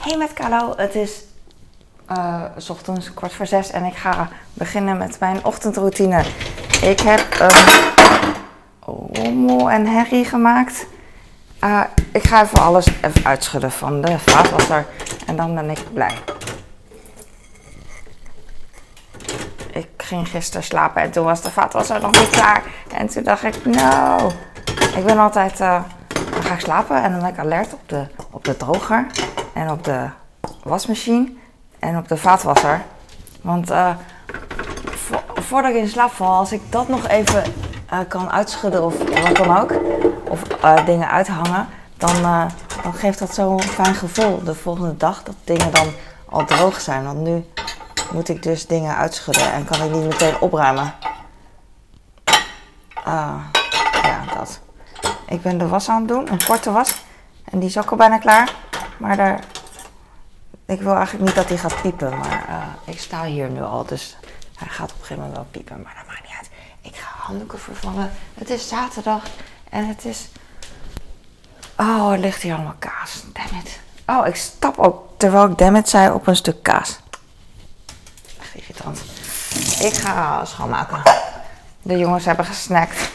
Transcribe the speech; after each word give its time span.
Hey 0.00 0.16
met 0.16 0.32
Carlo, 0.32 0.74
het 0.76 0.94
is 0.94 1.24
uh, 2.10 2.44
ochtends 2.68 3.14
kwart 3.14 3.32
voor 3.32 3.46
zes 3.46 3.70
en 3.70 3.84
ik 3.84 3.96
ga 3.96 4.28
beginnen 4.52 4.96
met 4.96 5.20
mijn 5.20 5.44
ochtendroutine. 5.44 6.24
Ik 6.82 7.00
heb 7.00 7.40
een 7.40 8.34
rommel 8.84 9.70
en 9.70 9.86
herrie 9.86 10.24
gemaakt. 10.24 10.86
Uh, 11.64 11.80
ik 12.12 12.26
ga 12.26 12.42
even 12.42 12.60
alles 12.60 12.86
even 13.02 13.24
uitschudden 13.24 13.70
van 13.70 14.00
de 14.00 14.18
vaatwasser 14.18 14.86
en 15.26 15.36
dan 15.36 15.54
ben 15.54 15.70
ik 15.70 15.92
blij. 15.92 16.14
Ik 19.72 19.88
ging 19.96 20.28
gisteren 20.28 20.64
slapen 20.64 21.02
en 21.02 21.10
toen 21.10 21.24
was 21.24 21.42
de 21.42 21.50
vaatwasser 21.50 22.00
nog 22.00 22.12
niet 22.12 22.30
klaar. 22.30 22.62
En 22.96 23.06
toen 23.06 23.22
dacht 23.22 23.42
ik, 23.42 23.64
nou, 23.64 24.32
ik 24.96 25.04
ben 25.04 25.18
altijd, 25.18 25.58
dan 25.58 25.84
ga 26.50 26.58
slapen 26.58 27.02
en 27.02 27.10
dan 27.10 27.20
ben 27.20 27.28
ik 27.28 27.38
alert 27.38 27.72
op 27.72 27.88
de, 27.88 28.06
op 28.30 28.44
de 28.44 28.56
droger 28.56 29.06
en 29.52 29.70
op 29.70 29.84
de 29.84 30.08
wasmachine 30.62 31.32
en 31.78 31.96
op 31.96 32.08
de 32.08 32.16
vaatwasser. 32.16 32.82
Want 33.40 33.70
uh, 33.70 33.94
voordat 35.34 35.70
ik 35.70 35.76
in 35.76 35.88
slaap 35.88 36.10
val, 36.10 36.38
als 36.38 36.52
ik 36.52 36.60
dat 36.70 36.88
nog 36.88 37.08
even 37.08 37.42
uh, 37.92 37.98
kan 38.08 38.30
uitschudden 38.30 38.84
of 38.84 38.98
wat 38.98 39.36
dan 39.36 39.56
ook, 39.56 39.74
of 40.28 40.42
uh, 40.64 40.86
dingen 40.86 41.10
uithangen, 41.10 41.68
dan, 41.96 42.22
dan 42.82 42.94
geeft 42.94 43.18
dat 43.18 43.34
zo'n 43.34 43.62
fijn 43.62 43.94
gevoel 43.94 44.44
de 44.44 44.54
volgende 44.54 44.96
dag 44.96 45.22
dat 45.22 45.34
dingen 45.44 45.72
dan 45.72 45.86
al 46.28 46.44
droog 46.44 46.80
zijn. 46.80 47.04
Want 47.04 47.18
nu 47.18 47.44
moet 48.12 48.28
ik 48.28 48.42
dus 48.42 48.66
dingen 48.66 48.96
uitschudden 48.96 49.52
en 49.52 49.64
kan 49.64 49.82
ik 49.82 49.92
niet 49.92 50.08
meteen 50.08 50.40
opruimen. 50.40 50.94
ja, 53.04 54.24
dat. 54.34 54.60
Ik 55.30 55.42
ben 55.42 55.58
de 55.58 55.68
was 55.68 55.88
aan 55.88 55.98
het 55.98 56.08
doen, 56.08 56.32
een 56.32 56.44
korte 56.44 56.70
was. 56.70 56.94
En 57.44 57.58
die 57.58 57.68
is 57.68 57.78
ook 57.78 57.90
al 57.90 57.96
bijna 57.96 58.18
klaar. 58.18 58.54
Maar 58.98 59.16
daar 59.16 59.40
ik 60.70 60.80
wil 60.80 60.94
eigenlijk 60.94 61.24
niet 61.24 61.34
dat 61.34 61.48
hij 61.48 61.58
gaat 61.58 61.82
piepen, 61.82 62.18
maar 62.18 62.46
uh, 62.48 62.92
ik 62.94 63.00
sta 63.00 63.24
hier 63.24 63.50
nu 63.50 63.62
al, 63.62 63.84
dus 63.84 64.16
hij 64.54 64.68
gaat 64.68 64.90
op 64.90 64.98
een 64.98 65.00
gegeven 65.00 65.16
moment 65.16 65.34
wel 65.34 65.46
piepen, 65.50 65.82
maar 65.82 65.94
dat 65.96 66.06
maakt 66.06 66.22
niet 66.22 66.36
uit. 66.38 66.50
Ik 66.80 66.96
ga 66.96 67.08
handdoeken 67.16 67.58
vervangen. 67.58 68.10
Het 68.34 68.50
is 68.50 68.68
zaterdag 68.68 69.22
en 69.70 69.88
het 69.88 70.04
is. 70.04 70.28
Oh, 71.76 72.12
er 72.12 72.18
ligt 72.18 72.42
hier 72.42 72.54
allemaal 72.54 72.74
kaas. 72.78 73.22
Damn 73.32 73.60
it. 73.60 73.80
Oh, 74.06 74.26
ik 74.26 74.36
stap 74.36 74.78
ook 74.78 75.08
terwijl 75.16 75.50
ik 75.50 75.58
damn 75.58 75.76
it 75.76 75.88
zei 75.88 76.12
op 76.12 76.26
een 76.26 76.36
stuk 76.36 76.62
kaas. 76.62 77.00
Echt 78.40 78.54
irritant. 78.54 79.00
Ik 79.80 79.94
ga 79.94 80.44
schoonmaken. 80.44 81.02
De 81.82 81.98
jongens 81.98 82.24
hebben 82.24 82.44
gesnackt. 82.44 83.10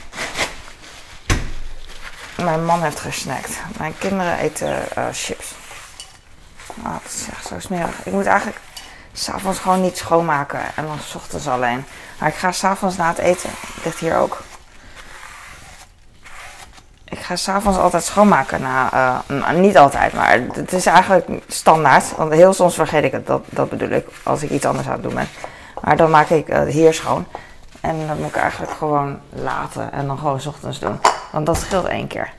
Mijn 2.43 2.65
man 2.65 2.83
heeft 2.83 2.99
gesnackt. 2.99 3.59
Mijn 3.77 3.97
kinderen 3.97 4.37
eten 4.37 4.85
uh, 4.97 5.05
chips. 5.11 5.53
Oh, 6.77 6.93
dat 7.03 7.11
is 7.13 7.27
echt 7.31 7.47
zo 7.47 7.59
smerig. 7.59 8.05
Ik 8.05 8.11
moet 8.11 8.25
eigenlijk 8.25 8.59
s'avonds 9.13 9.59
gewoon 9.59 9.81
niet 9.81 9.97
schoonmaken. 9.97 10.59
En 10.75 10.85
dan 10.85 10.97
s 10.99 11.15
ochtends 11.15 11.47
alleen. 11.47 11.85
Maar 12.19 12.29
ik 12.29 12.35
ga 12.35 12.51
s'avonds 12.51 12.95
na 12.97 13.07
het 13.07 13.17
eten. 13.17 13.49
Ligt 13.83 13.99
hier 13.99 14.17
ook. 14.17 14.41
Ik 17.05 17.19
ga 17.19 17.35
s'avonds 17.35 17.77
altijd 17.77 18.03
schoonmaken. 18.03 18.61
Na, 18.61 19.23
uh, 19.27 19.51
niet 19.51 19.77
altijd, 19.77 20.13
maar 20.13 20.39
het 20.53 20.73
is 20.73 20.85
eigenlijk 20.85 21.27
standaard. 21.47 22.15
Want 22.15 22.31
heel 22.31 22.53
soms 22.53 22.75
vergeet 22.75 23.03
ik 23.03 23.11
het. 23.11 23.27
Dat, 23.27 23.43
dat 23.49 23.69
bedoel 23.69 23.89
ik. 23.89 24.07
Als 24.23 24.43
ik 24.43 24.49
iets 24.49 24.65
anders 24.65 24.87
aan 24.87 24.93
het 24.93 25.03
doen 25.03 25.13
ben. 25.13 25.27
Maar 25.81 25.97
dan 25.97 26.09
maak 26.09 26.29
ik 26.29 26.47
het 26.47 26.69
hier 26.69 26.93
schoon. 26.93 27.25
En 27.85 28.07
dat 28.07 28.17
moet 28.17 28.27
ik 28.27 28.35
eigenlijk 28.35 28.71
gewoon 28.71 29.19
laten. 29.29 29.91
En 29.91 30.07
dan 30.07 30.17
gewoon 30.17 30.41
s 30.41 30.45
ochtends 30.45 30.79
doen. 30.79 30.99
Want 31.31 31.45
dat 31.45 31.57
scheelt 31.57 31.85
één 31.85 32.07
keer. 32.07 32.33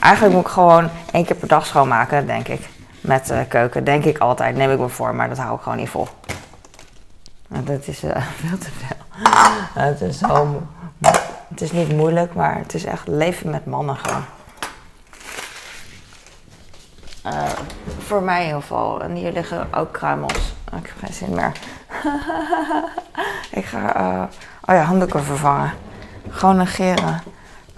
Eigenlijk 0.00 0.34
moet 0.34 0.44
ik 0.44 0.50
gewoon 0.50 0.88
één 1.12 1.24
keer 1.24 1.36
per 1.36 1.48
dag 1.48 1.66
schoonmaken, 1.66 2.26
denk 2.26 2.48
ik 2.48 2.68
met 3.00 3.30
uh, 3.30 3.40
keuken. 3.48 3.84
Denk 3.84 4.04
ik 4.04 4.18
altijd, 4.18 4.56
neem 4.56 4.70
ik 4.70 4.78
me 4.78 4.88
voor, 4.88 5.14
maar 5.14 5.28
dat 5.28 5.38
hou 5.38 5.56
ik 5.56 5.62
gewoon 5.62 5.78
niet 5.78 5.88
vol. 5.88 6.08
Dat 7.48 7.86
is 7.86 8.04
uh, 8.04 8.10
veel 8.40 8.58
te 8.58 8.70
veel. 8.70 8.96
het 9.82 10.00
is 10.00 10.18
zo. 10.18 10.62
Het 11.48 11.60
is 11.60 11.72
niet 11.72 11.96
moeilijk, 11.96 12.34
maar 12.34 12.58
het 12.58 12.74
is 12.74 12.84
echt 12.84 13.08
leven 13.08 13.50
met 13.50 13.66
mannen 13.66 13.96
gewoon. 13.96 14.24
Uh, 17.26 17.48
voor 17.98 18.22
mij 18.22 18.40
in 18.40 18.46
ieder 18.46 18.60
geval. 18.60 19.02
En 19.02 19.14
hier 19.14 19.32
liggen 19.32 19.74
ook 19.74 19.92
kruimels. 19.92 20.54
Ik 20.64 20.86
heb 20.86 20.94
geen 20.98 21.14
zin 21.14 21.34
meer. 21.34 21.52
ik 23.60 23.64
ga. 23.64 24.28
Oh 24.66 24.74
ja, 24.74 24.82
handdoeken 24.82 25.24
vervangen. 25.24 25.72
Gewoon 26.28 26.56
negeren. 26.56 27.22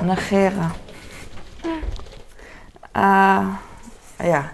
Negeren. 0.03 0.73
ja, 4.19 4.51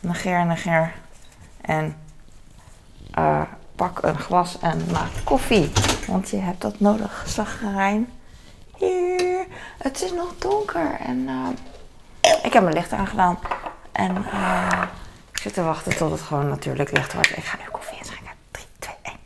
negeer, 0.00 0.46
negeer. 0.46 0.92
En 1.60 1.96
uh, 3.18 3.42
pak 3.76 4.02
een 4.02 4.18
glas 4.18 4.58
en 4.58 4.86
maak 4.92 5.10
koffie. 5.24 5.72
Want 6.06 6.30
je 6.30 6.36
hebt 6.36 6.60
dat 6.60 6.80
nodig, 6.80 7.24
zagrijn. 7.26 8.12
Hier, 8.76 9.46
het 9.78 10.02
is 10.02 10.12
nog 10.12 10.34
donker. 10.38 10.96
En 11.00 11.18
uh, 11.18 11.48
ik 12.42 12.52
heb 12.52 12.62
mijn 12.62 12.74
licht 12.74 12.92
aangedaan. 12.92 13.38
En 13.92 14.16
uh, 14.16 14.82
ik 15.30 15.38
zit 15.38 15.54
te 15.54 15.62
wachten 15.62 15.96
tot 15.96 16.10
het 16.10 16.20
gewoon 16.20 16.48
natuurlijk 16.48 16.92
licht 16.92 17.12
wordt. 17.12 17.36
Ik 17.36 17.44
ga 17.44 17.56
nu 17.56 17.64
koffie 17.70 17.98
inschenken. 17.98 18.32
3, 18.50 18.66
2, 18.78 18.94
1. 19.02 19.16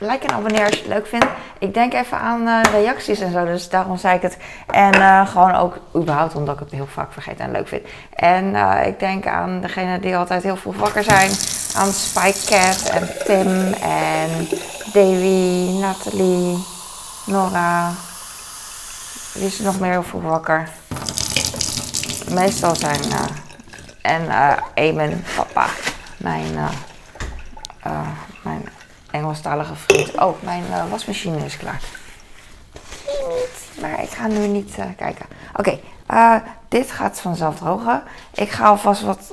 Like 0.00 0.26
en 0.26 0.34
abonneer 0.34 0.64
als 0.64 0.74
je 0.74 0.78
het 0.78 0.86
leuk 0.86 1.06
vindt. 1.06 1.26
Ik 1.58 1.74
denk 1.74 1.92
even 1.92 2.18
aan 2.18 2.48
uh, 2.48 2.60
reacties 2.72 3.20
en 3.20 3.32
zo, 3.32 3.44
dus 3.44 3.68
daarom 3.68 3.96
zei 3.96 4.16
ik 4.16 4.22
het. 4.22 4.36
En 4.66 4.96
uh, 4.96 5.28
gewoon 5.28 5.54
ook 5.54 5.78
überhaupt 5.96 6.34
omdat 6.34 6.54
ik 6.54 6.60
het 6.60 6.70
heel 6.70 6.86
vaak 6.86 7.12
vergeet 7.12 7.38
en 7.38 7.50
leuk 7.50 7.68
vind. 7.68 7.82
En 8.14 8.44
uh, 8.44 8.86
ik 8.86 8.98
denk 8.98 9.26
aan 9.26 9.60
degene 9.60 10.00
die 10.00 10.16
altijd 10.16 10.42
heel 10.42 10.56
vroeg 10.56 10.76
wakker 10.76 11.02
zijn. 11.02 11.30
Aan 11.76 11.92
Spike 11.92 12.46
Cat 12.46 12.88
en 12.88 13.08
Tim 13.24 13.72
en 13.82 14.48
Davy, 14.92 15.78
Nathalie, 15.80 16.64
Nora. 17.26 17.90
Wie 19.32 19.46
is 19.46 19.58
er 19.58 19.64
nog 19.64 19.80
meer 19.80 19.90
heel 19.90 20.02
vroeg 20.02 20.22
wakker? 20.22 20.68
Meestal 22.30 22.76
zijn... 22.76 23.00
en 24.02 24.22
Eamon, 24.74 25.24
papa. 25.36 25.66
Mijn 26.16 26.58
Engelstalige 29.10 29.74
vriend. 29.74 30.20
Oh, 30.20 30.42
mijn 30.42 30.64
uh, 30.70 30.90
wasmachine 30.90 31.44
is 31.44 31.56
klaar. 31.56 31.80
Maar 33.80 34.02
ik 34.02 34.10
ga 34.10 34.26
nu 34.26 34.46
niet 34.46 34.78
uh, 34.78 34.84
kijken. 34.96 35.26
Oké, 35.56 35.78
okay, 36.06 36.40
uh, 36.40 36.48
dit 36.68 36.90
gaat 36.90 37.20
vanzelf 37.20 37.56
drogen. 37.56 38.02
Ik 38.34 38.50
ga 38.50 38.66
alvast 38.66 39.02
wat. 39.02 39.30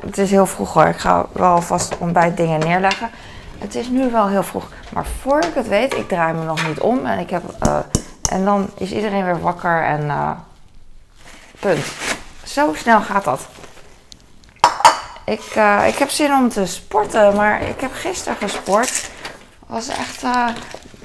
het 0.00 0.18
is 0.18 0.30
heel 0.30 0.46
vroeg 0.46 0.72
hoor. 0.72 0.86
Ik 0.86 0.98
ga 0.98 1.26
wel 1.32 1.50
alvast 1.50 1.98
ontbijtdingen 1.98 2.60
neerleggen. 2.60 3.10
Het 3.58 3.74
is 3.74 3.88
nu 3.88 4.10
wel 4.10 4.28
heel 4.28 4.42
vroeg. 4.42 4.68
Maar 4.92 5.06
voor 5.20 5.44
ik 5.44 5.54
het 5.54 5.68
weet, 5.68 5.94
ik 5.94 6.08
draai 6.08 6.34
me 6.34 6.44
nog 6.44 6.66
niet 6.66 6.80
om. 6.80 7.06
En, 7.06 7.18
ik 7.18 7.30
heb, 7.30 7.42
en 8.30 8.44
dan 8.44 8.70
is 8.74 8.92
iedereen 8.92 9.24
weer 9.24 9.40
wakker 9.40 9.82
en. 9.84 10.10
punt. 11.60 11.84
Zo 12.44 12.74
snel 12.74 13.00
gaat 13.00 13.24
dat. 13.24 13.48
Ik, 15.26 15.54
uh, 15.56 15.86
ik 15.86 15.94
heb 15.94 16.08
zin 16.08 16.32
om 16.32 16.48
te 16.48 16.66
sporten, 16.66 17.36
maar 17.36 17.62
ik 17.62 17.80
heb 17.80 17.92
gisteren 17.92 18.36
gesport. 18.36 19.10
Was 19.66 19.88
echt, 19.88 20.22
uh, 20.22 20.48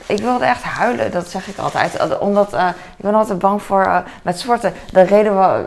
ik 0.06 0.20
wilde 0.20 0.46
echt 0.46 0.64
huilen, 0.64 1.12
dat 1.12 1.30
zeg 1.30 1.48
ik 1.48 1.58
altijd. 1.58 2.20
Omdat 2.20 2.54
uh, 2.54 2.68
ik 2.98 3.04
ben 3.04 3.16
altijd 3.16 3.40
bang 3.40 3.62
voor 3.62 4.04
met 4.24 4.40
sporten. 4.40 4.74
De 4.92 5.02
reden 5.02 5.36
waar, 5.36 5.66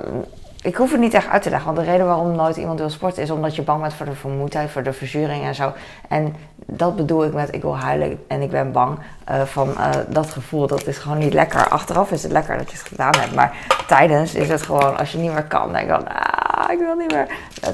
ik 0.63 0.75
hoef 0.75 0.91
het 0.91 1.01
niet 1.01 1.15
echt 1.15 1.29
uit 1.29 1.43
te 1.43 1.51
leggen, 1.51 1.75
want 1.75 1.87
de 1.87 1.93
reden 1.93 2.07
waarom 2.07 2.37
nooit 2.37 2.57
iemand 2.57 2.79
wil 2.79 2.91
sporten 2.91 3.23
is 3.23 3.31
omdat 3.31 3.57
je 3.57 3.63
bang 3.63 3.81
bent 3.81 3.95
voor 3.95 4.07
de 4.07 4.15
vermoeidheid, 4.15 4.71
voor 4.71 4.83
de 4.83 4.93
verzuring 4.93 5.45
en 5.45 5.55
zo. 5.55 5.73
En 6.09 6.37
dat 6.67 6.97
bedoel 6.97 7.25
ik 7.25 7.33
met 7.33 7.55
ik 7.55 7.63
wil 7.63 7.77
huilen 7.77 8.25
en 8.29 8.43
ik 8.43 8.51
ben 8.51 8.73
bang 8.73 8.99
van 9.45 9.77
dat 10.09 10.31
gevoel. 10.31 10.67
Dat 10.67 10.87
is 10.87 10.99
gewoon 10.99 11.19
niet 11.19 11.35
lekker. 11.35 11.69
Achteraf 11.69 12.11
is 12.11 12.23
het 12.23 12.33
lekker 12.33 12.59
dat 12.59 12.71
je 12.71 12.77
het 12.77 12.87
gedaan 12.87 13.15
hebt, 13.19 13.35
maar 13.35 13.57
tijdens 13.87 14.35
is 14.35 14.49
het 14.49 14.63
gewoon 14.63 14.99
als 14.99 15.13
je 15.13 15.19
niet 15.19 15.33
meer 15.33 15.45
kan, 15.45 15.73
denk 15.73 15.89
dan. 15.89 16.09
Ah, 16.09 16.44
Ah, 16.67 16.73
ik 16.73 16.79
wil 16.79 16.95
niet 16.95 17.13
meer. 17.13 17.27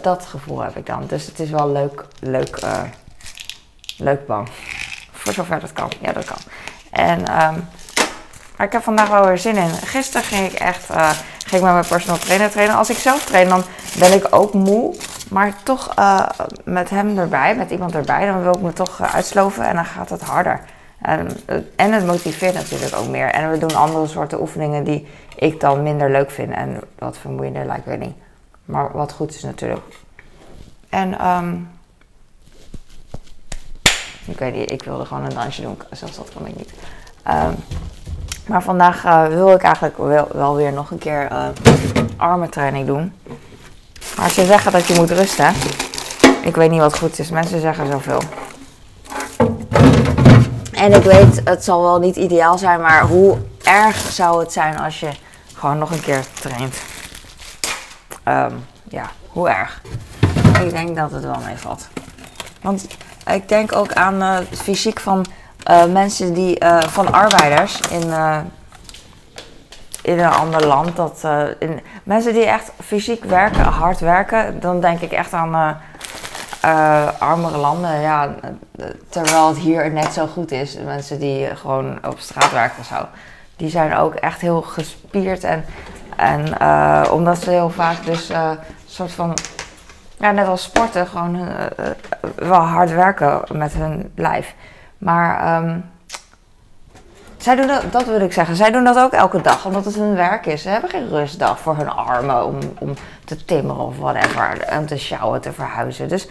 Dat 0.02 0.26
gevoel 0.26 0.60
heb 0.60 0.76
ik 0.76 0.86
dan. 0.86 1.06
Dus 1.06 1.26
het 1.26 1.40
is 1.40 1.50
wel 1.50 1.72
leuk, 1.72 2.04
leuk, 2.20 2.60
uh, 2.64 2.82
leuk 3.96 4.26
bang. 4.26 4.48
Voor 5.12 5.32
zover 5.32 5.60
dat 5.60 5.72
kan. 5.72 5.90
Ja, 6.00 6.12
dat 6.12 6.24
kan. 6.24 6.36
En, 6.90 7.18
um, 7.18 7.68
maar 8.56 8.66
ik 8.66 8.72
heb 8.72 8.82
vandaag 8.82 9.08
wel 9.08 9.26
weer 9.26 9.38
zin 9.38 9.56
in. 9.56 9.70
Gisteren 9.70 10.26
ging 10.26 10.52
ik 10.52 10.58
echt, 10.58 10.90
uh, 10.90 11.10
ging 11.46 11.62
met 11.62 11.72
mijn 11.72 11.86
personal 11.86 12.18
trainer 12.18 12.50
trainen. 12.50 12.76
Als 12.76 12.90
ik 12.90 12.96
zelf 12.96 13.24
train, 13.24 13.48
dan 13.48 13.62
ben 13.98 14.12
ik 14.12 14.26
ook 14.30 14.54
moe. 14.54 14.94
Maar 15.30 15.54
toch 15.62 15.98
uh, 15.98 16.28
met 16.64 16.90
hem 16.90 17.18
erbij, 17.18 17.56
met 17.56 17.70
iemand 17.70 17.94
erbij, 17.94 18.26
dan 18.26 18.42
wil 18.42 18.54
ik 18.54 18.60
me 18.60 18.72
toch 18.72 19.02
uitsloven 19.02 19.64
en 19.64 19.74
dan 19.74 19.84
gaat 19.84 20.10
het 20.10 20.22
harder. 20.22 20.60
En, 21.00 21.28
en 21.76 21.92
het 21.92 22.06
motiveert 22.06 22.54
natuurlijk 22.54 22.94
ook 22.96 23.08
meer. 23.08 23.30
En 23.30 23.50
we 23.50 23.58
doen 23.58 23.74
andere 23.74 24.06
soorten 24.06 24.40
oefeningen 24.40 24.84
die 24.84 25.08
ik 25.36 25.60
dan 25.60 25.82
minder 25.82 26.10
leuk 26.10 26.30
vind 26.30 26.52
en 26.52 26.80
wat 26.98 27.18
vermoeiender 27.18 27.66
lijkt, 27.66 27.84
weet 27.84 27.98
niet. 27.98 28.16
Maar 28.70 28.92
wat 28.92 29.12
goed 29.12 29.34
is 29.34 29.42
natuurlijk. 29.42 29.84
En 30.88 31.26
um, 31.26 31.70
ik 34.24 34.38
weet 34.38 34.54
niet, 34.54 34.70
ik 34.70 34.82
wilde 34.82 35.04
gewoon 35.04 35.24
een 35.24 35.34
dansje 35.34 35.62
doen. 35.62 35.78
Zelfs 35.90 36.16
dat 36.16 36.30
kan 36.34 36.46
ik 36.46 36.56
niet. 36.56 36.72
Um, 37.28 37.54
maar 38.46 38.62
vandaag 38.62 39.04
uh, 39.04 39.26
wil 39.26 39.50
ik 39.50 39.62
eigenlijk 39.62 39.98
wel, 39.98 40.28
wel, 40.32 40.56
weer 40.56 40.72
nog 40.72 40.90
een 40.90 40.98
keer 40.98 41.32
uh, 41.32 41.48
armentraining 42.16 42.86
doen. 42.86 43.12
Maar 44.16 44.30
ze 44.30 44.44
zeggen 44.44 44.72
dat 44.72 44.86
je 44.86 44.94
moet 44.94 45.10
rusten. 45.10 45.54
Ik 46.42 46.56
weet 46.56 46.70
niet 46.70 46.80
wat 46.80 46.98
goed 46.98 47.18
is. 47.18 47.30
Mensen 47.30 47.60
zeggen 47.60 47.86
zoveel. 47.86 48.20
En 50.72 50.92
ik 50.92 51.02
weet, 51.02 51.40
het 51.44 51.64
zal 51.64 51.82
wel 51.82 51.98
niet 51.98 52.16
ideaal 52.16 52.58
zijn, 52.58 52.80
maar 52.80 53.06
hoe 53.06 53.38
erg 53.62 53.96
zou 53.96 54.40
het 54.40 54.52
zijn 54.52 54.78
als 54.78 55.00
je 55.00 55.10
gewoon 55.54 55.78
nog 55.78 55.90
een 55.90 56.00
keer 56.00 56.24
traint? 56.40 56.76
Ehm, 58.22 58.52
ja, 58.88 59.10
hoe 59.28 59.48
erg? 59.48 59.82
Ik 60.62 60.70
denk 60.70 60.96
dat 60.96 61.10
het 61.10 61.24
wel 61.24 61.40
meevalt. 61.46 61.88
Want 62.60 62.86
ik 63.26 63.48
denk 63.48 63.76
ook 63.76 63.92
aan 63.92 64.14
uh, 64.14 64.34
het 64.34 64.62
fysiek 64.62 65.00
van 65.00 65.26
uh, 65.70 65.84
mensen 65.84 66.34
die, 66.34 66.64
uh, 66.64 66.80
van 66.80 67.12
arbeiders 67.12 67.80
in, 67.80 68.12
in 70.02 70.18
een 70.18 70.32
ander 70.32 70.66
land. 70.66 70.96
Dat, 70.96 71.24
in, 71.58 71.80
mensen 72.04 72.32
die 72.32 72.44
echt 72.44 72.72
fysiek 72.84 73.24
werken, 73.24 73.62
hard 73.62 74.00
werken, 74.00 74.60
dan 74.60 74.80
denk 74.80 75.00
ik 75.00 75.12
echt 75.12 75.32
aan 75.32 75.78
armere 77.18 77.56
landen. 77.56 78.00
Ja, 78.00 78.34
terwijl 79.08 79.48
het 79.48 79.58
hier 79.58 79.90
net 79.90 80.12
zo 80.12 80.26
goed 80.26 80.52
is. 80.52 80.76
Mensen 80.84 81.18
die 81.18 81.56
gewoon 81.56 81.98
op 82.06 82.18
straat 82.18 82.52
werken 82.52 82.78
of 82.80 82.86
zo. 82.86 83.06
Die 83.56 83.70
zijn 83.70 83.96
ook 83.96 84.14
echt 84.14 84.40
heel 84.40 84.62
gespierd 84.62 85.44
en, 85.44 85.64
en 86.20 86.62
omdat 87.10 87.42
ze 87.42 87.50
heel 87.50 87.70
vaak 87.70 88.04
dus 88.04 88.28
een 88.28 88.58
soort 88.86 89.12
van 89.12 89.36
ja, 90.20 90.30
net 90.30 90.46
als 90.46 90.62
sporten, 90.62 91.06
gewoon 91.06 91.36
uh, 91.36 91.44
wel 92.34 92.60
hard 92.60 92.90
werken 92.90 93.42
met 93.52 93.72
hun 93.72 94.12
lijf. 94.14 94.54
Maar 94.98 95.62
um, 95.62 95.84
zij 97.36 97.56
doen 97.56 97.66
dat, 97.66 97.82
dat 97.90 98.04
wil 98.04 98.20
ik 98.20 98.32
zeggen, 98.32 98.56
zij 98.56 98.70
doen 98.70 98.84
dat 98.84 98.98
ook 98.98 99.12
elke 99.12 99.40
dag, 99.40 99.66
omdat 99.66 99.84
het 99.84 99.94
hun 99.94 100.14
werk 100.14 100.46
is. 100.46 100.62
Ze 100.62 100.68
hebben 100.68 100.90
geen 100.90 101.08
rustdag 101.08 101.60
voor 101.60 101.76
hun 101.76 101.90
armen 101.90 102.44
om, 102.44 102.58
om 102.78 102.94
te 103.24 103.44
timmeren 103.44 103.84
of 103.84 103.98
whatever, 103.98 104.60
en 104.60 104.86
te 104.86 104.96
sjouwen, 104.96 105.40
te 105.40 105.52
verhuizen. 105.52 106.08
Dus, 106.08 106.28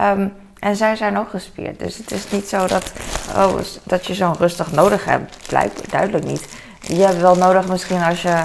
um, 0.00 0.32
en 0.58 0.76
zij 0.76 0.96
zijn 0.96 1.18
ook 1.18 1.30
gespierd. 1.30 1.78
Dus 1.78 1.96
het 1.96 2.10
is 2.10 2.30
niet 2.30 2.48
zo 2.48 2.66
dat, 2.66 2.92
oh, 3.36 3.54
dat 3.82 4.06
je 4.06 4.14
zo'n 4.14 4.36
rustig 4.38 4.72
nodig 4.72 5.04
hebt. 5.04 5.36
Blijkt 5.48 5.90
duidelijk 5.90 6.24
niet. 6.24 6.56
Je 6.80 7.04
hebt 7.04 7.20
wel 7.20 7.36
nodig 7.36 7.68
misschien 7.68 8.02
als 8.02 8.22
je 8.22 8.42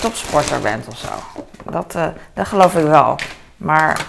topsporter 0.00 0.60
bent 0.60 0.88
of 0.88 0.98
zo. 0.98 1.42
Dat, 1.70 1.94
uh, 1.96 2.06
dat 2.34 2.46
geloof 2.46 2.74
ik 2.74 2.86
wel. 2.86 3.16
Maar 3.56 4.06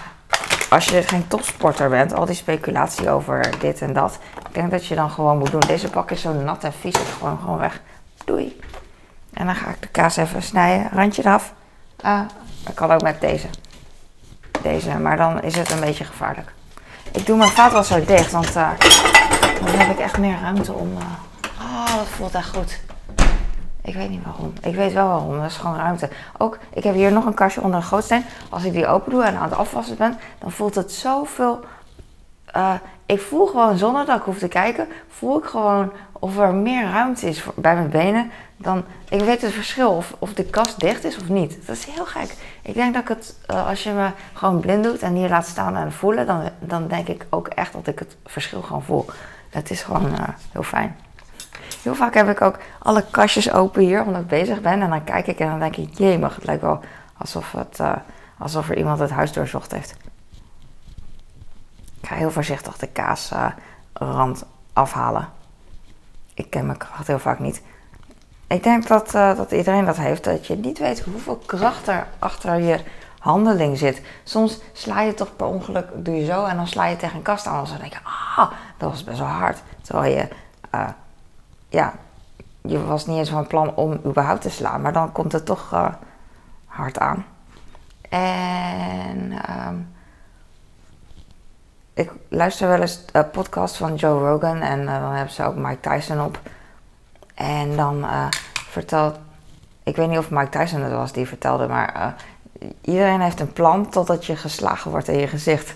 als 0.70 0.86
je 0.86 1.04
geen 1.04 1.28
topsporter 1.28 1.90
bent, 1.90 2.14
al 2.14 2.26
die 2.26 2.36
speculatie 2.36 3.10
over 3.10 3.60
dit 3.60 3.82
en 3.82 3.94
dat. 3.94 4.20
Ik 4.48 4.54
denk 4.54 4.72
dat 4.72 4.86
je 4.86 4.96
dan 4.96 5.10
gewoon 5.10 5.38
moet 5.38 5.52
doen. 5.52 5.60
Deze 5.68 5.90
pak 5.90 6.12
is 6.12 6.22
zo 6.22 6.34
nat 6.34 6.64
en 6.64 6.74
vies. 6.74 6.96
Gewoon, 7.18 7.40
gewoon 7.40 7.58
weg. 7.58 7.82
Doei. 8.26 8.60
En 9.34 9.46
dan 9.46 9.56
ga 9.56 9.70
ik 9.70 9.82
de 9.82 9.88
kaas 9.88 10.18
even 10.18 10.44
snijden. 10.44 10.90
Randje 10.94 11.22
eraf. 11.22 11.54
Ah, 12.02 12.22
dat 12.64 12.74
kan 12.74 12.92
ook 12.92 13.02
met 13.02 13.22
deze. 13.22 13.48
Deze, 14.62 14.98
maar 14.98 15.18
dan 15.18 15.42
is 15.42 15.56
het 15.56 15.72
een 15.72 15.80
beetje 15.80 16.04
gevaarlijk. 16.04 16.52
Ik 17.12 17.26
doe 17.26 17.38
mijn 17.38 17.52
vaatwasser 17.52 18.06
dicht, 18.06 18.32
want 18.32 18.56
uh, 18.56 18.70
dan 19.66 19.76
heb 19.76 19.92
ik 19.92 20.00
echt 20.00 20.18
meer 20.18 20.40
ruimte 20.42 20.74
om... 20.74 20.92
Uh, 20.92 21.04
oh, 21.62 21.96
dat 21.96 22.08
voelt 22.08 22.36
echt 22.36 22.50
goed. 22.56 22.80
Ik 23.90 23.96
weet 23.96 24.10
niet 24.10 24.24
waarom. 24.24 24.54
Ik 24.62 24.76
weet 24.76 24.94
wel 24.94 25.08
waarom. 25.08 25.38
Dat 25.38 25.50
is 25.50 25.58
gewoon 25.58 25.76
ruimte. 25.76 26.10
Ook, 26.38 26.58
ik 26.74 26.84
heb 26.84 26.94
hier 26.94 27.12
nog 27.12 27.26
een 27.26 27.34
kastje 27.34 27.62
onder 27.62 27.80
een 27.80 27.86
gootsteen. 27.86 28.26
Als 28.50 28.64
ik 28.64 28.74
die 28.74 28.88
open 28.88 29.12
doe 29.12 29.24
en 29.24 29.36
aan 29.36 29.50
het 29.50 29.58
afwassen 29.58 29.98
ben, 29.98 30.18
dan 30.40 30.52
voelt 30.52 30.76
het 30.76 30.92
zoveel. 30.92 31.60
Uh, 32.56 32.74
ik 33.06 33.22
voel 33.22 33.46
gewoon 33.46 33.78
zonder 33.78 34.06
dat 34.06 34.18
ik 34.18 34.24
hoef 34.24 34.38
te 34.38 34.48
kijken, 34.48 34.88
voel 35.08 35.38
ik 35.38 35.46
gewoon 35.46 35.92
of 36.14 36.38
er 36.38 36.54
meer 36.54 36.90
ruimte 36.90 37.28
is 37.28 37.44
bij 37.56 37.76
mijn 37.76 37.90
benen. 37.90 38.32
Dan, 38.58 38.84
ik 39.10 39.22
weet 39.22 39.42
het 39.42 39.52
verschil 39.52 39.92
of, 39.92 40.16
of 40.20 40.34
de 40.34 40.44
kast 40.44 40.80
dicht 40.80 41.04
is 41.04 41.18
of 41.18 41.30
niet. 41.30 41.58
Dat 41.66 41.76
is 41.76 41.86
heel 41.86 42.06
gek. 42.06 42.36
Ik 42.62 42.74
denk 42.74 42.94
dat 42.94 43.02
ik 43.02 43.08
het, 43.08 43.36
uh, 43.52 43.68
als 43.68 43.84
je 43.84 43.92
me 43.92 44.10
gewoon 44.34 44.60
blind 44.60 44.84
doet 44.84 45.02
en 45.02 45.14
hier 45.14 45.30
laat 45.30 45.48
staan 45.48 45.76
en 45.76 45.92
voelen, 45.92 46.26
dan, 46.26 46.50
dan 46.60 46.88
denk 46.88 47.08
ik 47.08 47.26
ook 47.30 47.48
echt 47.48 47.74
dat 47.74 47.88
ik 47.88 48.00
het 48.00 48.18
verschil 48.26 48.62
gewoon 48.62 48.84
voel. 48.84 49.06
Het 49.50 49.70
is 49.70 49.82
gewoon 49.82 50.12
uh, 50.12 50.28
heel 50.52 50.64
fijn. 50.64 50.96
Heel 51.84 51.96
vaak 51.96 52.14
heb 52.14 52.30
ik 52.30 52.42
ook 52.42 52.58
alle 52.80 53.06
kastjes 53.12 53.52
open 53.52 53.82
hier, 53.82 54.04
omdat 54.04 54.22
ik 54.22 54.28
bezig 54.28 54.62
ben. 54.62 54.82
En 54.82 54.90
dan 54.90 55.04
kijk 55.04 55.28
ik 55.28 55.40
en 55.40 55.50
dan 55.50 55.60
denk 55.60 55.76
ik, 55.76 55.98
jemig, 55.98 56.36
het 56.36 56.46
lijkt 56.46 56.62
wel 56.62 56.80
alsof, 57.18 57.52
het, 57.52 57.80
uh, 57.82 57.96
alsof 58.38 58.70
er 58.70 58.78
iemand 58.78 59.00
het 59.00 59.10
huis 59.10 59.34
doorzocht 59.34 59.72
heeft. 59.72 59.96
Ik 62.02 62.08
ga 62.08 62.16
heel 62.16 62.32
voorzichtig 62.32 62.78
de 62.78 62.88
kaasrand 62.88 64.42
uh, 64.42 64.48
afhalen. 64.74 65.30
Ik 66.34 66.50
ken 66.50 66.66
mijn 66.66 66.78
kracht 66.78 67.08
heel 67.08 67.20
vaak 67.20 67.40
niet. 67.40 67.62
Ik 68.48 68.64
denk 68.64 68.88
dat, 68.88 69.16
uh, 69.16 69.38
dat 69.38 69.52
iedereen 69.52 69.86
dat 69.86 69.98
heeft, 69.98 70.24
dat 70.24 70.48
je 70.48 70.56
niet 70.56 70.80
weet 70.80 71.00
hoeveel 71.00 71.38
kracht 71.46 71.88
er 71.88 72.08
achter 72.20 72.60
je 72.60 72.80
handeling 73.20 73.78
zit. 73.78 74.02
Soms 74.24 74.60
sla 74.74 75.02
je 75.02 75.14
toch 75.14 75.36
per 75.36 75.46
ongeluk, 75.46 75.88
doe 75.96 76.16
je 76.16 76.26
zo 76.26 76.46
en 76.46 76.56
dan 76.56 76.68
sla 76.68 76.86
je 76.86 76.96
tegen 76.96 77.16
een 77.16 77.22
kast 77.22 77.46
aan. 77.46 77.64
En 77.64 77.70
dan 77.70 77.80
denk 77.80 77.94
je, 77.94 78.00
ah, 78.04 78.52
dat 78.78 78.90
was 78.90 79.04
best 79.04 79.20
wel 79.20 79.28
hard. 79.28 79.62
Terwijl 79.82 80.16
je 80.16 80.28
ja, 81.70 81.94
je 82.62 82.86
was 82.86 83.06
niet 83.06 83.18
eens 83.18 83.30
van 83.30 83.48
plan 83.48 83.76
om 83.76 84.00
überhaupt 84.06 84.42
te 84.42 84.50
slaan, 84.50 84.82
maar 84.82 84.94
dan 84.94 85.12
komt 85.12 85.32
het 85.32 85.46
toch 85.46 85.74
uh, 85.74 85.94
hard 86.66 87.00
aan. 87.00 87.26
En 88.10 89.34
um, 89.68 89.94
ik 91.94 92.12
luister 92.28 92.68
wel 92.68 92.82
eens 92.82 93.06
een 93.12 93.30
podcast 93.30 93.78
van 93.78 93.96
Joe 93.96 94.30
Rogan 94.30 94.62
en 94.62 94.80
uh, 94.80 95.00
dan 95.00 95.12
hebben 95.12 95.34
ze 95.34 95.44
ook 95.44 95.56
Mike 95.56 95.80
Tyson 95.90 96.22
op. 96.22 96.40
En 97.34 97.76
dan 97.76 98.06
vertelt, 98.54 99.18
ik 99.84 99.96
weet 99.96 100.10
niet 100.10 100.18
of 100.18 100.30
Mike 100.30 100.50
Tyson 100.50 100.82
het 100.82 100.94
was 100.94 101.12
die 101.12 101.28
vertelde, 101.28 101.68
maar 101.68 102.16
iedereen 102.82 103.22
heeft 103.22 103.40
een 103.40 103.54
plan 103.54 103.90
totdat 103.90 104.26
je 104.26 104.36
geslagen 104.36 104.92
wordt 104.92 105.08
in 105.08 105.20
je 105.20 105.28
gezicht. 105.28 105.76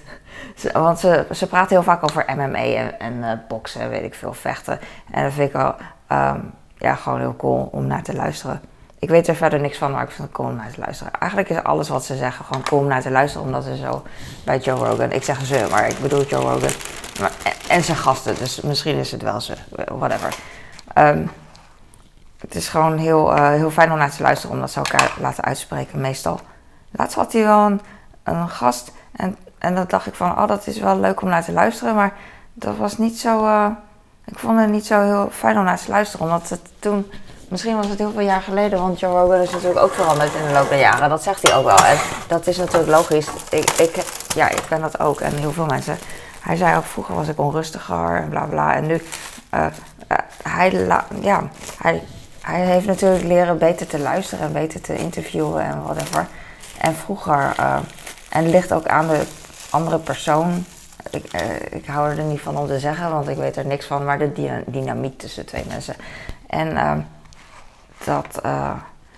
Want 0.73 0.99
ze, 0.99 1.25
ze 1.31 1.47
praten 1.47 1.69
heel 1.69 1.83
vaak 1.83 2.03
over 2.03 2.25
MMA 2.35 2.63
en, 2.63 2.99
en 2.99 3.13
uh, 3.13 3.31
boksen, 3.47 3.89
weet 3.89 4.03
ik 4.03 4.13
veel, 4.13 4.33
vechten. 4.33 4.79
En 5.11 5.23
dat 5.23 5.33
vind 5.33 5.47
ik 5.47 5.55
wel 5.55 5.75
um, 6.11 6.53
ja, 6.77 6.95
gewoon 6.95 7.19
heel 7.19 7.35
cool 7.35 7.69
om 7.71 7.87
naar 7.87 8.03
te 8.03 8.15
luisteren. 8.15 8.61
Ik 8.99 9.09
weet 9.09 9.27
er 9.27 9.35
verder 9.35 9.59
niks 9.59 9.77
van, 9.77 9.91
maar 9.91 10.03
ik 10.03 10.11
vind 10.11 10.27
het 10.27 10.37
cool 10.37 10.49
om 10.49 10.55
naar 10.55 10.71
te 10.71 10.79
luisteren. 10.79 11.13
Eigenlijk 11.19 11.51
is 11.51 11.63
alles 11.63 11.89
wat 11.89 12.05
ze 12.05 12.15
zeggen 12.15 12.45
gewoon 12.45 12.63
cool 12.63 12.81
om 12.81 12.87
naar 12.87 13.01
te 13.01 13.11
luisteren, 13.11 13.47
omdat 13.47 13.63
ze 13.63 13.77
zo 13.77 14.03
bij 14.45 14.57
Joe 14.57 14.87
Rogan. 14.87 15.11
Ik 15.11 15.23
zeg 15.23 15.45
ze, 15.45 15.67
maar 15.71 15.87
ik 15.87 15.99
bedoel 15.99 16.23
Joe 16.23 16.41
Rogan. 16.41 16.71
En 17.67 17.83
zijn 17.83 17.97
gasten, 17.97 18.35
dus 18.35 18.61
misschien 18.61 18.97
is 18.97 19.11
het 19.11 19.21
wel 19.21 19.41
ze, 19.41 19.53
whatever. 19.97 20.35
Um, 20.97 21.29
het 22.39 22.55
is 22.55 22.67
gewoon 22.67 22.97
heel, 22.97 23.37
uh, 23.37 23.49
heel 23.49 23.71
fijn 23.71 23.91
om 23.91 23.97
naar 23.97 24.11
te 24.11 24.21
luisteren, 24.21 24.55
omdat 24.55 24.71
ze 24.71 24.77
elkaar 24.77 25.13
laten 25.19 25.43
uitspreken, 25.43 26.01
meestal. 26.01 26.39
Laatst 26.91 27.15
had 27.15 27.33
hij 27.33 27.43
wel 27.43 27.65
een, 27.65 27.81
een 28.23 28.49
gast 28.49 28.91
en 29.11 29.37
en 29.63 29.75
dan 29.75 29.85
dacht 29.87 30.07
ik 30.07 30.15
van, 30.15 30.31
oh, 30.31 30.47
dat 30.47 30.67
is 30.67 30.79
wel 30.79 30.99
leuk 30.99 31.21
om 31.21 31.29
naar 31.29 31.43
te 31.43 31.51
luisteren. 31.51 31.95
Maar 31.95 32.13
dat 32.53 32.77
was 32.77 32.97
niet 32.97 33.19
zo. 33.19 33.45
Uh, 33.45 33.67
ik 34.25 34.39
vond 34.39 34.59
het 34.59 34.69
niet 34.69 34.85
zo 34.85 35.01
heel 35.01 35.29
fijn 35.31 35.57
om 35.57 35.63
naar 35.63 35.77
te 35.77 35.91
luisteren. 35.91 36.25
Omdat 36.25 36.49
het 36.49 36.61
toen. 36.79 37.11
Misschien 37.47 37.75
was 37.75 37.87
het 37.87 37.97
heel 37.97 38.11
veel 38.11 38.21
jaar 38.21 38.41
geleden, 38.41 38.79
want 38.79 38.99
Joe 38.99 39.19
Rogan 39.19 39.41
is 39.41 39.51
natuurlijk 39.51 39.79
ook 39.79 39.93
veranderd 39.93 40.33
in 40.33 40.47
de 40.47 40.53
loop 40.53 40.69
der 40.69 40.79
jaren. 40.79 41.09
Dat 41.09 41.23
zegt 41.23 41.47
hij 41.47 41.57
ook 41.57 41.65
wel. 41.65 41.85
En 41.85 41.97
dat 42.27 42.47
is 42.47 42.57
natuurlijk 42.57 42.91
logisch. 42.91 43.27
Ik, 43.49 43.69
ik, 43.69 44.05
ja, 44.35 44.49
ik 44.49 44.63
ben 44.69 44.81
dat 44.81 44.99
ook 44.99 45.21
en 45.21 45.35
heel 45.35 45.51
veel 45.51 45.65
mensen. 45.65 45.97
Hij 46.39 46.55
zei 46.55 46.77
ook, 46.77 46.85
vroeger 46.85 47.15
was 47.15 47.27
ik 47.27 47.39
onrustiger 47.39 48.15
en 48.15 48.29
bla 48.29 48.45
bla. 48.45 48.75
En 48.75 48.85
nu, 48.85 49.01
uh, 49.53 49.65
uh, 50.11 50.17
hij, 50.43 50.87
ja, 51.21 51.43
hij, 51.77 52.03
hij 52.41 52.61
heeft 52.61 52.85
natuurlijk 52.85 53.23
leren 53.23 53.57
beter 53.57 53.87
te 53.87 53.99
luisteren 53.99 54.45
en 54.45 54.53
beter 54.53 54.81
te 54.81 54.95
interviewen 54.95 55.63
en 55.63 55.83
whatever. 55.83 56.27
En 56.77 56.95
vroeger, 56.95 57.55
en 58.29 58.49
ligt 58.49 58.73
ook 58.73 58.87
aan 58.87 59.07
de 59.07 59.21
andere 59.73 59.97
persoon. 59.97 60.65
Ik, 61.09 61.33
uh, 61.33 61.41
ik 61.69 61.85
hou 61.85 62.09
er 62.09 62.23
niet 62.23 62.41
van 62.41 62.57
om 62.57 62.67
te 62.67 62.79
zeggen, 62.79 63.11
want 63.11 63.27
ik 63.27 63.37
weet 63.37 63.55
er 63.55 63.65
niks 63.65 63.85
van, 63.85 64.05
maar 64.05 64.19
de 64.19 64.63
dynamiek 64.65 65.17
tussen 65.17 65.45
twee 65.45 65.65
mensen. 65.67 65.95
En 66.47 66.71
uh, 66.71 66.93
dat, 68.03 68.39
uh, 68.45 68.71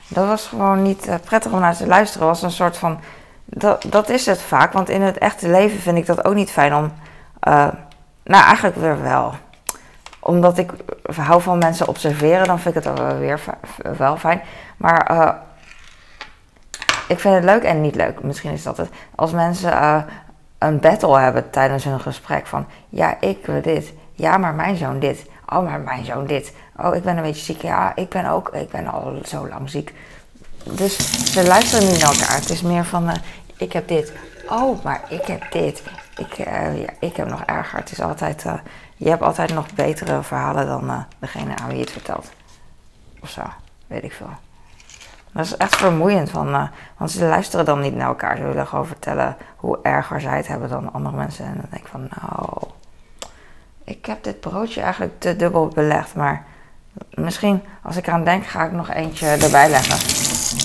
dat 0.08 0.28
was 0.28 0.48
gewoon 0.48 0.82
niet 0.82 1.08
eh, 1.08 1.16
prettig 1.24 1.52
om 1.52 1.60
naar 1.60 1.76
te 1.76 1.88
luisteren. 1.88 2.28
was 2.28 2.42
een 2.42 2.52
soort 2.52 2.78
van. 2.78 3.00
Dat, 3.46 3.86
dat 3.90 4.10
is 4.10 4.26
het 4.26 4.42
vaak, 4.42 4.74
want 4.74 4.90
in 4.90 5.02
het 5.02 5.18
echte 5.18 5.50
leven 5.50 5.80
vind 5.80 5.98
ik 5.98 6.06
dat 6.06 6.26
ook 6.26 6.34
niet 6.34 6.52
fijn 6.52 6.76
om. 6.76 6.92
nou, 8.24 8.44
eigenlijk 8.44 8.76
weer 8.76 9.02
wel. 9.02 9.34
Omdat 10.20 10.58
ik 10.58 10.72
hou 11.16 11.42
van 11.42 11.58
mensen 11.58 11.88
observeren, 11.88 12.48
dan 12.48 12.60
vind 12.60 12.76
ik 12.76 12.84
het 12.84 13.18
weer 13.20 13.40
wel 13.98 14.18
fijn. 14.18 14.42
Maar 14.78 15.36
ik 17.08 17.20
vind 17.20 17.36
het 17.36 17.44
leuk 17.44 17.64
en 17.64 17.82
niet 17.82 17.96
leuk. 17.96 18.24
Misschien 18.24 18.52
is 18.52 18.64
dat 18.64 18.78
het. 18.78 18.90
Als 19.16 19.32
mensen 19.32 20.06
een 20.58 20.80
battle 20.80 21.20
hebben 21.20 21.50
tijdens 21.50 21.84
hun 21.84 22.00
gesprek 22.00 22.48
van 22.48 22.66
ja, 22.90 23.22
ik 23.22 23.46
wil 23.46 23.62
dit. 23.62 23.94
Ja, 24.14 24.38
maar 24.38 24.54
mijn 24.54 24.76
zoon 24.76 25.00
dit. 25.00 25.26
Oh, 25.50 25.64
maar 25.64 25.80
mijn 25.80 26.06
zoon 26.06 26.26
dit. 26.26 26.54
Oh, 26.78 26.96
ik 26.96 27.04
ben 27.04 27.18
een 27.18 27.24
beetje 27.24 27.44
ziek. 27.44 27.62
Ja, 27.62 27.96
ik 27.96 28.10
ben 28.10 28.26
ook. 28.26 28.50
Ik 28.50 28.70
ben 28.70 28.88
al 28.88 29.20
zo 29.26 29.48
lang 29.48 29.70
ziek. 29.70 29.94
Dus 30.64 30.96
ze 31.34 31.48
luisteren 31.48 31.88
niet 31.88 32.00
naar 32.00 32.12
elkaar. 32.12 32.36
Het 32.36 32.50
is 32.50 32.62
meer 32.62 32.86
van 32.86 33.08
uh, 33.10 33.16
ik 33.58 33.74
heb 33.74 33.88
dit. 33.88 34.14
Oh, 34.50 34.84
maar 34.84 35.02
ik 35.10 35.26
heb 35.26 35.52
dit. 35.52 35.84
Ik, 36.18 36.38
uh, 36.38 36.82
ja, 36.82 36.90
ik 37.00 37.16
heb 37.16 37.28
nog 37.28 37.44
erger. 37.44 37.80
Het 37.80 37.92
is 37.92 38.02
altijd. 38.02 38.44
Uh, 38.46 38.54
je 38.96 39.10
hebt 39.10 39.22
altijd 39.22 39.54
nog 39.54 39.74
betere 39.74 40.24
verhalen 40.24 40.66
dan 40.66 41.06
degene 41.20 41.56
aan 41.56 41.68
wie 41.68 41.76
je 41.76 41.82
het 41.82 41.92
vertelt. 41.92 42.32
Of 43.22 43.30
zo. 43.30 43.42
Weet 43.88 44.04
ik 44.04 44.14
veel. 44.14 44.45
Dat 45.36 45.46
is 45.46 45.58
echt 45.58 45.76
vermoeiend, 45.76 46.30
van, 46.30 46.48
uh, 46.48 46.68
want 46.98 47.12
ze 47.12 47.26
luisteren 47.26 47.66
dan 47.66 47.80
niet 47.80 47.96
naar 47.96 48.08
elkaar. 48.08 48.38
Ze 48.38 48.44
willen 48.44 48.68
gewoon 48.68 48.88
vertellen 48.88 49.38
hoe 49.56 49.80
erger 49.82 50.22
zij 50.22 50.38
het 50.38 50.48
hebben 50.48 50.70
dan 50.70 50.94
andere 50.94 51.16
mensen. 51.16 51.46
En 51.46 51.54
dan 51.54 51.66
denk 51.70 51.84
ik 51.84 51.90
van, 51.92 52.10
nou, 52.10 52.58
ik 53.84 54.06
heb 54.06 54.24
dit 54.24 54.40
broodje 54.40 54.82
eigenlijk 54.82 55.20
te 55.20 55.36
dubbel 55.36 55.68
belegd. 55.68 56.16
Maar 56.16 56.44
misschien, 57.14 57.64
als 57.82 57.98
ik 57.98 58.08
eraan 58.08 58.24
denk, 58.24 58.46
ga 58.46 58.66
ik 58.66 58.72
nog 58.72 58.90
eentje 58.90 59.28
erbij 59.28 59.70
leggen. 59.70 59.98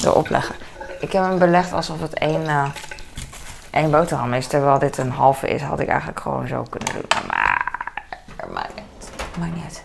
Erop 0.09 0.29
leggen. 0.29 0.55
Ik 1.01 1.13
heb 1.13 1.23
hem 1.23 1.39
belegd 1.39 1.73
alsof 1.73 2.01
het 2.01 2.15
één, 2.15 2.43
uh, 2.43 2.65
één 3.71 3.91
boterham 3.91 4.35
is. 4.35 4.47
Terwijl 4.47 4.79
dit 4.79 4.99
een 4.99 5.11
halve 5.11 5.49
is, 5.49 5.63
had 5.63 5.81
ik 5.81 5.89
eigenlijk 5.89 6.21
gewoon 6.21 6.47
zo 6.47 6.63
kunnen 6.71 6.93
doen. 6.93 7.27
Maar, 7.27 7.67
maar 8.37 8.51
maakt 9.39 9.55
niet. 9.55 9.85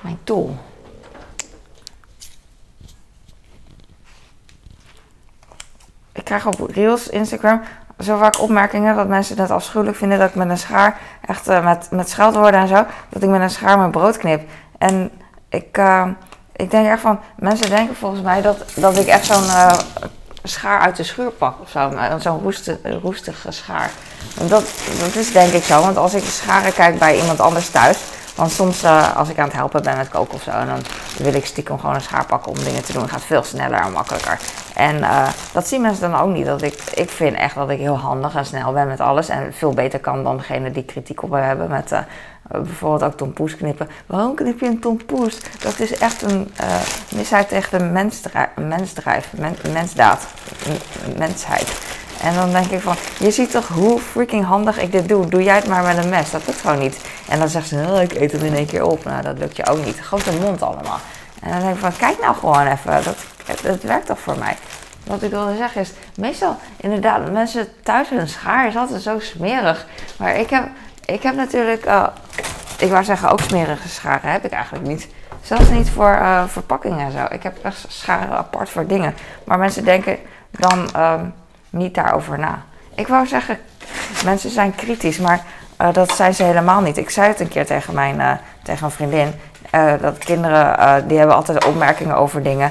Mijn 0.00 0.18
tool. 0.24 0.56
Krijg 6.38 6.46
op 6.46 6.70
Reels, 6.70 7.08
Instagram, 7.08 7.62
zo 8.00 8.18
vaak 8.18 8.40
opmerkingen 8.40 8.96
dat 8.96 9.08
mensen 9.08 9.38
het 9.38 9.50
afschuwelijk 9.50 9.96
vinden 9.96 10.18
dat 10.18 10.28
ik 10.28 10.34
met 10.34 10.50
een 10.50 10.58
schaar, 10.58 10.98
echt 11.26 11.48
uh, 11.48 11.64
met, 11.64 11.88
met 11.90 12.10
scheldwoorden 12.10 12.60
en 12.60 12.68
zo, 12.68 12.84
dat 13.08 13.22
ik 13.22 13.28
met 13.28 13.40
een 13.40 13.50
schaar 13.50 13.78
mijn 13.78 13.90
brood 13.90 14.16
knip. 14.16 14.48
En 14.78 15.10
ik, 15.48 15.78
uh, 15.78 16.06
ik 16.56 16.70
denk 16.70 16.86
echt 16.86 17.00
van, 17.00 17.18
mensen 17.36 17.70
denken 17.70 17.96
volgens 17.96 18.22
mij 18.22 18.42
dat, 18.42 18.56
dat 18.74 18.98
ik 18.98 19.06
echt 19.06 19.26
zo'n 19.26 19.44
uh, 19.44 19.72
schaar 20.42 20.80
uit 20.80 20.96
de 20.96 21.02
schuur 21.02 21.30
pak 21.30 21.60
of 21.60 21.70
zo, 21.70 21.92
zo'n 22.18 22.54
roestige, 23.02 23.50
schaar. 23.50 23.90
Dat, 24.34 24.64
dat 25.00 25.14
is 25.14 25.32
denk 25.32 25.52
ik 25.52 25.64
zo, 25.64 25.80
want 25.80 25.96
als 25.96 26.14
ik 26.14 26.24
scharen 26.24 26.72
kijk 26.72 26.98
bij 26.98 27.20
iemand 27.20 27.40
anders 27.40 27.70
thuis, 27.70 27.98
want 28.34 28.52
soms 28.52 28.84
als 29.14 29.28
ik 29.28 29.38
aan 29.38 29.44
het 29.44 29.56
helpen 29.56 29.82
ben 29.82 29.96
met 29.96 30.08
koken 30.08 30.34
of 30.34 30.42
zo, 30.42 30.50
dan 30.50 30.82
wil 31.16 31.34
ik 31.34 31.46
stiekem 31.46 31.78
gewoon 31.78 31.94
een 31.94 32.00
schaar 32.00 32.26
pakken 32.26 32.52
om 32.52 32.64
dingen 32.64 32.84
te 32.84 32.92
doen. 32.92 33.02
Het 33.02 33.10
gaat 33.10 33.24
veel 33.24 33.42
sneller 33.42 33.80
en 33.80 33.92
makkelijker. 33.92 34.38
En 34.74 34.96
uh, 34.96 35.28
dat 35.52 35.68
zien 35.68 35.80
mensen 35.80 36.10
dan 36.10 36.20
ook 36.20 36.34
niet. 36.34 36.46
Dat 36.46 36.62
ik, 36.62 36.82
ik 36.94 37.10
vind 37.10 37.36
echt 37.36 37.54
dat 37.54 37.70
ik 37.70 37.78
heel 37.78 37.98
handig 37.98 38.34
en 38.34 38.46
snel 38.46 38.72
ben 38.72 38.86
met 38.86 39.00
alles. 39.00 39.28
En 39.28 39.54
veel 39.54 39.72
beter 39.72 39.98
kan 39.98 40.24
dan 40.24 40.36
degene 40.36 40.70
die 40.70 40.84
kritiek 40.84 41.22
op 41.22 41.30
me 41.30 41.38
hebben. 41.38 41.68
Met 41.68 41.92
uh, 41.92 41.98
bijvoorbeeld 42.48 43.02
ook 43.02 43.16
tompoes 43.16 43.56
knippen. 43.56 43.88
Waarom 44.06 44.34
knip 44.34 44.60
je 44.60 44.66
een 44.66 44.80
tompoes? 44.80 45.38
Dat 45.60 45.80
is 45.80 45.98
echt 45.98 46.22
een 46.22 46.52
misheid 47.14 47.48
tegen 47.48 47.78
de 47.78 47.84
mensdrijf, 47.84 48.48
mensdrijf 48.56 49.32
men, 49.32 49.56
mensdaad, 49.72 50.26
mensheid. 51.16 52.00
En 52.22 52.34
dan 52.34 52.50
denk 52.50 52.70
ik 52.70 52.80
van, 52.80 52.96
je 53.18 53.30
ziet 53.30 53.50
toch 53.50 53.68
hoe 53.68 54.00
freaking 54.00 54.44
handig 54.44 54.80
ik 54.80 54.92
dit 54.92 55.08
doe. 55.08 55.26
Doe 55.26 55.42
jij 55.42 55.54
het 55.54 55.66
maar 55.66 55.82
met 55.82 56.04
een 56.04 56.08
mes. 56.08 56.30
Dat 56.30 56.46
lukt 56.46 56.60
gewoon 56.60 56.78
niet. 56.78 57.00
En 57.28 57.38
dan 57.38 57.48
zegt 57.48 57.68
ze, 57.68 58.00
ik 58.02 58.14
eet 58.14 58.32
hem 58.32 58.42
in 58.42 58.54
één 58.54 58.66
keer 58.66 58.84
op. 58.84 59.04
Nou, 59.04 59.22
dat 59.22 59.38
lukt 59.38 59.56
je 59.56 59.66
ook 59.66 59.84
niet. 59.84 59.98
Grote 60.00 60.32
mond 60.40 60.62
allemaal. 60.62 60.98
En 61.42 61.50
dan 61.50 61.60
denk 61.60 61.74
ik 61.74 61.80
van, 61.80 61.96
kijk 61.96 62.20
nou 62.20 62.34
gewoon 62.34 62.66
even. 62.66 63.14
Dat 63.62 63.82
werkt 63.82 64.06
toch 64.06 64.18
voor 64.18 64.38
mij. 64.38 64.56
Wat 65.06 65.22
ik 65.22 65.30
wilde 65.30 65.56
zeggen 65.56 65.80
is, 65.80 65.92
meestal 66.16 66.56
inderdaad, 66.76 67.32
mensen 67.32 67.68
thuis 67.82 68.08
hun 68.08 68.28
schaar 68.28 68.66
is 68.66 68.76
altijd 68.76 69.02
zo 69.02 69.18
smerig. 69.18 69.86
Maar 70.16 70.36
ik 70.36 70.50
heb, 70.50 70.68
ik 71.04 71.22
heb 71.22 71.34
natuurlijk, 71.34 71.86
uh, 71.86 72.06
ik 72.78 72.90
wou 72.90 73.04
zeggen 73.04 73.30
ook 73.30 73.40
smerige 73.40 73.88
scharen, 73.88 74.30
heb 74.30 74.44
ik 74.44 74.52
eigenlijk 74.52 74.86
niet. 74.86 75.08
Zelfs 75.42 75.68
niet 75.68 75.90
voor 75.90 76.18
uh, 76.20 76.44
verpakkingen 76.46 77.06
en 77.06 77.12
zo. 77.12 77.26
Ik 77.30 77.42
heb 77.42 77.64
echt 77.64 77.84
scharen 77.88 78.36
apart 78.36 78.70
voor 78.70 78.86
dingen. 78.86 79.14
Maar 79.44 79.58
mensen 79.58 79.84
denken 79.84 80.18
dan... 80.50 80.88
Uh, 80.96 81.20
niet 81.72 81.94
daarover 81.94 82.38
na. 82.38 82.62
Ik 82.94 83.08
wou 83.08 83.26
zeggen, 83.26 83.58
mensen 84.24 84.50
zijn 84.50 84.74
kritisch, 84.74 85.18
maar 85.18 85.44
uh, 85.80 85.92
dat 85.92 86.12
zijn 86.12 86.34
ze 86.34 86.42
helemaal 86.42 86.80
niet. 86.80 86.96
Ik 86.96 87.10
zei 87.10 87.28
het 87.28 87.40
een 87.40 87.48
keer 87.48 87.66
tegen, 87.66 87.94
mijn, 87.94 88.40
tegen 88.62 88.84
een 88.84 88.90
vriendin. 88.90 89.34
Uh, 89.74 89.92
dat 90.00 90.18
kinderen, 90.18 91.08
die 91.08 91.18
hebben 91.18 91.36
altijd 91.36 91.64
opmerkingen 91.64 92.16
over 92.16 92.42
dingen. 92.42 92.70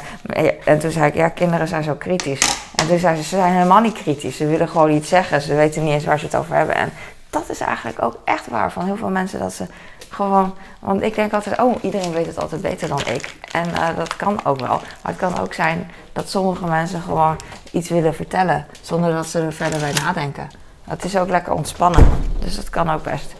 En 0.66 0.80
toen 0.80 0.92
zei 0.92 1.06
ik, 1.06 1.14
ja, 1.14 1.30
kinderen 1.30 1.68
zijn 1.68 1.84
zo 1.84 1.96
kritisch. 1.96 2.58
En 2.76 2.88
toen 2.88 3.00
zei 3.00 3.16
ze, 3.16 3.24
ze 3.24 3.30
zijn 3.36 3.54
helemaal 3.54 3.82
niet 3.82 3.94
kritisch. 3.94 4.38
Ze 4.38 4.48
willen 4.48 4.70
gewoon 4.70 4.92
iets 4.92 5.10
zeggen. 5.10 5.42
Ze 5.42 5.56
weten 5.56 5.84
niet 5.84 5.94
eens 5.94 6.06
waar 6.06 6.20
ze 6.20 6.26
het 6.26 6.36
over 6.36 6.56
hebben. 6.56 6.76
En 6.76 6.92
dat 7.30 7.50
is 7.50 7.60
eigenlijk 7.60 8.02
ook 8.04 8.18
echt 8.24 8.48
waar 8.48 8.72
van 8.72 8.86
heel 8.86 8.96
veel 8.96 9.10
mensen. 9.10 9.40
Dat 9.40 9.54
ze 9.54 9.66
gewoon, 10.10 10.54
want 10.80 11.02
ik 11.02 11.16
denk 11.16 11.34
altijd, 11.34 11.60
oh, 11.60 11.84
iedereen 11.84 12.12
weet 12.12 12.26
het 12.26 12.40
altijd 12.40 12.62
beter 12.62 12.88
dan 12.88 13.00
ik. 13.00 13.36
En 13.52 13.96
dat 13.96 14.16
kan 14.16 14.40
ook 14.44 14.60
wel. 14.60 14.82
Maar 15.02 15.12
het 15.12 15.18
kan 15.18 15.40
ook 15.40 15.54
zijn 15.54 15.92
dat 16.14 16.30
sommige 16.30 16.66
mensen 16.66 17.02
gewoon 17.02 17.36
iets 17.72 17.90
willen 17.90 18.14
vertellen 18.14 18.66
zonder 18.82 19.14
dat 19.14 19.26
ze 19.26 19.40
er 19.40 19.54
verder 19.54 19.80
bij 19.80 19.94
nadenken. 19.94 20.50
Het 20.84 21.04
is 21.04 21.18
ook 21.18 21.30
lekker 21.30 21.54
ontspannen, 21.54 22.08
dus 22.40 22.56
dat 22.56 22.70
kan 22.70 22.92
ook 22.92 23.04
best. 23.04 23.34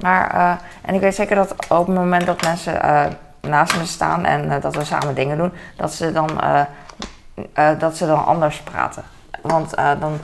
Maar, 0.00 0.34
uh, 0.34 0.50
en 0.82 0.94
ik 0.94 1.00
weet 1.00 1.14
zeker 1.14 1.36
dat 1.36 1.52
op 1.68 1.86
het 1.86 1.96
moment 1.96 2.26
dat 2.26 2.42
mensen 2.42 2.74
uh, 2.84 3.04
naast 3.40 3.76
me 3.76 3.86
staan 3.86 4.24
en 4.24 4.60
dat 4.60 4.74
we 4.74 4.84
samen 4.84 5.14
dingen 5.14 5.36
doen, 5.36 5.52
dat 5.76 5.92
ze 5.92 6.12
dan, 6.12 6.28
dat 7.78 7.96
ze 7.96 8.06
dan 8.06 8.24
anders 8.26 8.60
praten. 8.60 9.02
Want 9.42 9.74
dan 9.76 10.18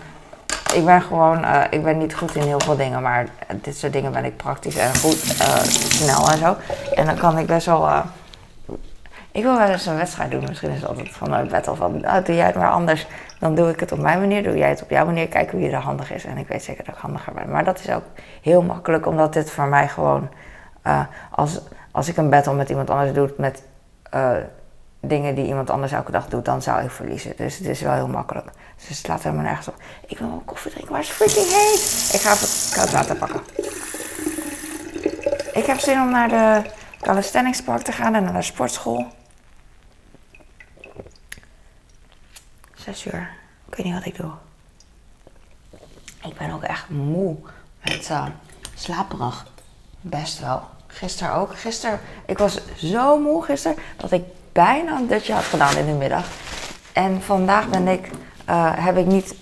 ik 0.72 0.84
ben 0.84 1.02
gewoon, 1.02 1.44
ik 1.70 1.82
ben 1.82 1.98
niet 1.98 2.14
goed 2.14 2.34
in 2.34 2.42
heel 2.42 2.60
veel 2.60 2.76
dingen, 2.76 3.02
maar 3.02 3.26
dit 3.54 3.76
soort 3.76 3.92
dingen 3.92 4.12
ben 4.12 4.24
ik 4.24 4.36
praktisch 4.36 4.76
en 4.76 4.96
goed, 4.96 5.18
snel 5.88 6.30
en 6.30 6.38
zo. 6.38 6.56
En 6.94 7.06
dan 7.06 7.16
kan 7.16 7.38
ik 7.38 7.46
best 7.46 7.66
wel, 7.66 7.88
ik 9.32 9.42
wil 9.42 9.58
wel 9.58 9.68
eens 9.68 9.86
een 9.86 9.96
wedstrijd 9.96 10.30
doen. 10.30 10.44
Misschien 10.48 10.70
is 10.70 10.80
het 10.80 10.88
altijd 10.88 11.10
van 11.10 11.32
een 11.32 11.48
battle 11.48 11.74
van, 11.74 12.06
oh, 12.06 12.24
doe 12.24 12.34
jij 12.34 12.46
het 12.46 12.54
maar 12.54 12.70
anders. 12.70 13.06
Dan 13.38 13.54
doe 13.54 13.68
ik 13.70 13.80
het 13.80 13.92
op 13.92 13.98
mijn 13.98 14.18
manier, 14.20 14.42
doe 14.42 14.56
jij 14.56 14.68
het 14.68 14.82
op 14.82 14.90
jouw 14.90 15.04
manier, 15.04 15.28
kijken 15.28 15.58
wie 15.58 15.70
er 15.70 15.78
handig 15.78 16.12
is. 16.12 16.24
En 16.24 16.38
ik 16.38 16.48
weet 16.48 16.62
zeker 16.62 16.84
dat 16.84 16.94
ik 16.94 17.00
handiger 17.00 17.32
ben. 17.32 17.50
Maar 17.50 17.64
dat 17.64 17.78
is 17.78 17.90
ook 17.90 18.04
heel 18.42 18.62
makkelijk, 18.62 19.06
omdat 19.06 19.32
dit 19.32 19.50
voor 19.50 19.66
mij 19.66 19.88
gewoon, 19.88 20.28
als, 21.30 21.60
als 21.90 22.08
ik 22.08 22.16
een 22.16 22.30
battle 22.30 22.54
met 22.54 22.68
iemand 22.68 22.90
anders 22.90 23.12
doe, 23.12 23.34
met 23.36 23.62
dingen 25.00 25.34
die 25.34 25.46
iemand 25.46 25.70
anders 25.70 25.92
elke 25.92 26.10
dag 26.10 26.28
doet, 26.28 26.44
dan 26.44 26.62
zou 26.62 26.82
ik 26.82 26.90
verliezen. 26.90 27.32
Dus 27.36 27.58
het 27.58 27.66
is 27.66 27.80
wel 27.80 27.92
heel 27.92 28.08
makkelijk. 28.08 28.46
Dus 28.76 28.88
het 28.88 28.96
slaat 28.96 29.22
helemaal 29.22 29.44
nergens 29.44 29.68
op. 29.68 29.74
Ik 30.06 30.18
wil 30.18 30.28
een 30.28 30.44
koffie 30.44 30.70
drinken, 30.70 30.92
maar 30.92 31.00
het 31.00 31.10
is 31.10 31.16
freaking 31.16 31.46
heet. 31.46 32.14
Ik 32.14 32.20
ga 32.20 32.32
even 32.32 32.76
koud 32.76 32.90
water 32.90 33.16
pakken. 33.16 33.40
Ik 35.52 35.66
heb 35.66 35.78
zin 35.78 36.00
om 36.00 36.10
naar 36.10 36.28
de 36.28 36.70
calisthenics 37.00 37.62
park 37.62 37.82
te 37.82 37.92
gaan 37.92 38.14
en 38.14 38.24
naar 38.24 38.32
de 38.32 38.42
sportschool. 38.42 39.06
Zes 42.84 43.06
uur. 43.06 43.30
Ik 43.68 43.74
weet 43.74 43.86
niet 43.86 43.94
wat 43.94 44.04
ik 44.04 44.16
doe. 44.16 44.30
Ik 46.22 46.36
ben 46.38 46.50
ook 46.50 46.62
echt 46.62 46.88
moe. 46.88 47.36
Met 47.84 48.08
uh, 48.10 48.26
slaperig. 48.74 49.46
Best 50.00 50.40
wel. 50.40 50.62
Gisteren 50.86 51.34
ook. 51.34 51.58
Gisteren, 51.58 52.00
ik 52.26 52.38
was 52.38 52.60
zo 52.76 53.18
moe 53.18 53.44
gisteren 53.44 53.78
dat 53.96 54.10
ik 54.10 54.24
bijna 54.52 54.96
een 54.96 55.06
dutje 55.06 55.32
had 55.32 55.44
gedaan 55.44 55.76
in 55.76 55.86
de 55.86 55.92
middag. 55.92 56.26
En 56.92 57.22
vandaag 57.22 57.68
ben 57.68 57.88
ik, 57.88 58.10
uh, 58.48 58.72
heb 58.74 58.96
ik 58.96 59.06
niet 59.06 59.34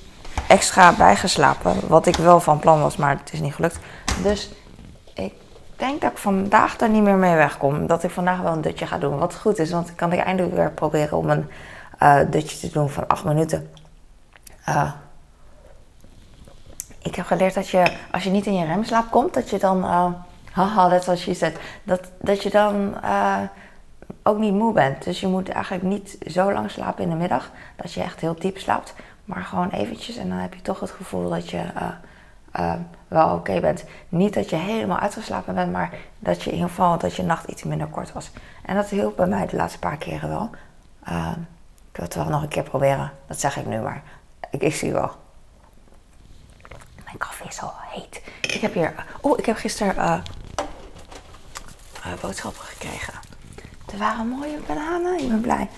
extra 0.48 0.92
bijgeslapen. 0.92 1.88
Wat 1.88 2.06
ik 2.06 2.16
wel 2.16 2.40
van 2.40 2.58
plan 2.58 2.80
was, 2.80 2.96
maar 2.96 3.18
het 3.18 3.32
is 3.32 3.40
niet 3.40 3.54
gelukt. 3.54 3.78
Dus 4.22 4.50
ik 5.14 5.32
denk 5.76 6.00
dat 6.00 6.10
ik 6.10 6.18
vandaag 6.18 6.80
er 6.80 6.88
niet 6.88 7.02
meer 7.02 7.16
mee 7.16 7.34
wegkom. 7.34 7.86
Dat 7.86 8.02
ik 8.02 8.10
vandaag 8.10 8.40
wel 8.40 8.52
een 8.52 8.60
dutje 8.60 8.86
ga 8.86 8.98
doen. 8.98 9.18
Wat 9.18 9.34
goed 9.34 9.58
is, 9.58 9.70
want 9.70 9.88
ik 9.88 9.96
kan 9.96 10.12
ik 10.12 10.20
eindelijk 10.20 10.54
weer 10.54 10.70
proberen 10.70 11.18
om 11.18 11.30
een 11.30 11.48
uh, 12.02 12.20
dutje 12.30 12.58
te 12.58 12.70
doen 12.72 12.90
van 12.90 13.06
8 13.06 13.24
minuten. 13.24 13.70
Uh, 14.68 14.92
ik 17.02 17.14
heb 17.14 17.26
geleerd 17.26 17.54
dat 17.54 17.68
je, 17.68 17.96
als 18.12 18.24
je 18.24 18.30
niet 18.30 18.46
in 18.46 18.54
je 18.54 18.64
remslaap 18.64 19.10
komt, 19.10 19.34
dat 19.34 19.50
je 19.50 19.58
dan. 19.58 19.82
haha, 20.52 20.88
that's 20.88 21.06
what 21.06 21.18
she 21.18 21.34
said. 21.34 21.56
Dat, 21.82 22.10
dat 22.20 22.42
je 22.42 22.50
dan 22.50 22.94
ook 24.22 24.38
niet 24.38 24.54
moe 24.54 24.72
bent. 24.72 25.04
Dus 25.04 25.20
je 25.20 25.26
moet 25.26 25.48
eigenlijk 25.48 25.84
niet 25.84 26.18
zo 26.26 26.52
lang 26.52 26.70
slapen 26.70 27.04
in 27.04 27.10
de 27.10 27.16
middag 27.16 27.50
dat 27.76 27.92
je 27.92 28.02
echt 28.02 28.20
heel 28.20 28.34
diep 28.38 28.58
slaapt. 28.58 28.94
Maar 29.24 29.42
gewoon 29.42 29.68
eventjes 29.68 30.16
en 30.16 30.28
dan 30.28 30.38
heb 30.38 30.54
je 30.54 30.62
toch 30.62 30.80
het 30.80 30.90
gevoel 30.90 31.28
dat 31.28 31.50
je 31.50 31.56
uh, 31.56 31.88
uh, 32.60 32.74
wel 33.08 33.34
oké 33.34 33.60
bent. 33.60 33.84
Niet 34.08 34.34
dat 34.34 34.50
je 34.50 34.56
helemaal 34.56 34.98
uitgeslapen 34.98 35.54
bent, 35.54 35.72
maar 35.72 35.90
dat 36.18 36.42
je 36.42 36.50
in 36.50 36.54
ieder 36.56 36.68
geval 36.68 36.98
dat 36.98 37.16
je 37.16 37.22
nacht 37.22 37.48
iets 37.48 37.62
minder 37.62 37.86
kort 37.86 38.12
was. 38.12 38.30
En 38.64 38.76
dat 38.76 38.88
hielp 38.88 39.16
bij 39.16 39.26
mij 39.26 39.46
de 39.46 39.56
laatste 39.56 39.78
paar 39.78 39.96
keren 39.96 40.28
wel. 40.28 40.50
Ik 41.92 41.98
wil 41.98 42.04
het 42.04 42.14
wel 42.14 42.24
nog 42.24 42.42
een 42.42 42.48
keer 42.48 42.62
proberen. 42.62 43.12
Dat 43.26 43.40
zeg 43.40 43.56
ik 43.56 43.66
nu 43.66 43.80
maar. 43.80 44.02
Ik, 44.50 44.62
ik 44.62 44.74
zie 44.74 44.92
wel. 44.92 45.10
Mijn 47.04 47.18
koffie 47.18 47.46
is 47.46 47.60
al 47.60 47.72
heet. 47.76 48.22
Ik 48.40 48.60
heb 48.60 48.74
hier. 48.74 48.94
Oh, 49.20 49.38
ik 49.38 49.46
heb 49.46 49.56
gisteren 49.56 50.22
boodschappen 52.20 52.64
gekregen. 52.64 53.14
Er 53.92 53.98
waren 53.98 54.28
mooie 54.28 54.58
bananen. 54.66 55.18
Ik 55.18 55.28
ben 55.28 55.40
blij. 55.40 55.68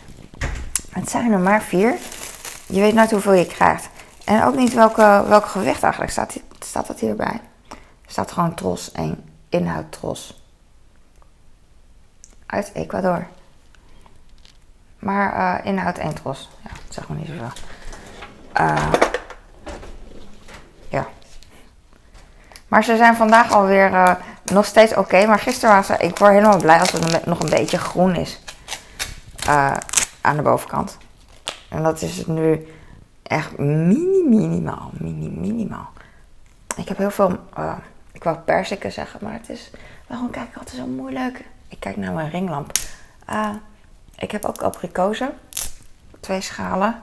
Het 0.90 1.10
zijn 1.10 1.32
er 1.32 1.38
maar 1.38 1.62
vier. 1.62 1.94
Je 2.66 2.80
weet 2.80 2.94
nooit 2.94 3.10
hoeveel 3.10 3.32
je 3.32 3.46
krijgt. 3.46 3.88
En 4.24 4.44
ook 4.44 4.56
niet 4.56 4.74
welke, 4.74 5.24
welk 5.28 5.46
gewicht 5.46 5.82
eigenlijk 5.82 6.12
staat, 6.12 6.40
staat 6.58 6.86
dat 6.86 7.00
hierbij. 7.00 7.40
Er 7.68 8.10
staat 8.10 8.32
gewoon 8.32 8.54
tros 8.54 8.92
1. 8.92 9.28
Inhoud 9.48 9.92
tros. 9.92 10.42
Uit 12.46 12.70
Ecuador. 12.74 13.26
Maar 15.04 15.36
uh, 15.36 15.66
inhoud 15.66 15.98
1 15.98 16.14
tros. 16.14 16.50
Ja, 16.62 16.70
dat 16.70 16.94
zeg 16.94 17.08
maar 17.08 17.18
niet 17.18 17.26
zoveel. 17.26 17.50
Uh, 18.60 18.92
ja. 20.88 21.06
Maar 22.68 22.84
ze 22.84 22.96
zijn 22.96 23.16
vandaag 23.16 23.52
alweer 23.52 23.90
uh, 23.90 24.14
nog 24.44 24.64
steeds 24.64 24.94
oké. 24.94 25.26
Maar 25.26 25.38
gisteren 25.38 25.74
was 25.74 25.88
er, 25.88 26.00
ik 26.00 26.18
word 26.18 26.30
helemaal 26.30 26.58
blij 26.58 26.80
als 26.80 26.92
het 26.92 27.26
nog 27.26 27.40
een 27.40 27.50
beetje 27.50 27.78
groen 27.78 28.14
is. 28.14 28.40
Aan 30.20 30.36
de 30.36 30.42
bovenkant. 30.42 30.98
En 31.68 31.82
dat 31.82 32.02
is 32.02 32.16
het 32.16 32.26
nu 32.26 32.68
echt 33.22 33.58
mini, 33.58 34.22
minimaal. 34.28 34.90
Mini, 34.92 35.28
minimaal. 35.28 35.88
Ik 36.76 36.88
heb 36.88 36.98
heel 36.98 37.10
veel, 37.10 37.38
ik 38.12 38.24
wou 38.24 38.36
persiken 38.36 38.92
zeggen, 38.92 39.20
maar 39.22 39.32
het 39.32 39.48
is, 39.48 39.70
waarom 40.06 40.30
kijk 40.30 40.48
ik 40.48 40.56
altijd 40.56 40.76
zo 40.76 40.86
moeilijk? 40.86 41.44
Ik 41.68 41.80
kijk 41.80 41.96
naar 41.96 42.12
mijn 42.12 42.30
ringlamp. 42.30 42.72
Ik 44.16 44.30
heb 44.30 44.44
ook 44.44 44.62
abrikozen, 44.62 45.38
twee 46.20 46.40
schalen. 46.40 47.02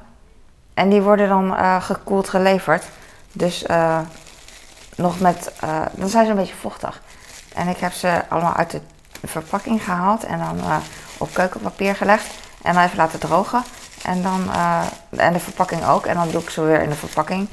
En 0.74 0.89
die 0.89 1.01
worden 1.01 1.30
dan 1.30 1.51
uh, 1.51 1.84
gekoeld 1.84 2.30
geleverd. 2.30 2.86
Dus 3.32 3.65
nog 4.96 5.20
met, 5.20 5.51
dan 5.91 6.10
zijn 6.10 6.25
ze 6.25 6.32
een 6.32 6.38
beetje 6.38 6.56
vochtig. 6.56 7.01
En 7.53 7.68
ik 7.68 7.77
heb 7.77 7.91
ze 7.91 8.24
allemaal 8.30 8.53
uit 8.53 8.72
de 8.72 8.82
verpakking 9.24 9.84
gehaald 9.84 10.24
en 10.24 10.39
dan 10.39 10.60
op 11.18 11.34
keukenpapier 11.34 11.96
gelegd. 11.96 12.34
En 12.62 12.74
dan 12.74 12.84
even 12.84 12.98
laten 12.98 13.20
drogen. 13.20 13.63
En 14.03 14.22
dan, 14.22 14.51
en 15.10 15.34
de 15.34 15.39
verpakking 15.39 15.86
ook. 15.86 16.06
En 16.06 16.15
dan 16.15 16.32
doe 16.32 16.41
ik 16.41 16.50
ze 16.50 16.62
weer 16.62 16.82
in 16.82 16.89
de 16.89 16.96
verpakking. 16.96 17.48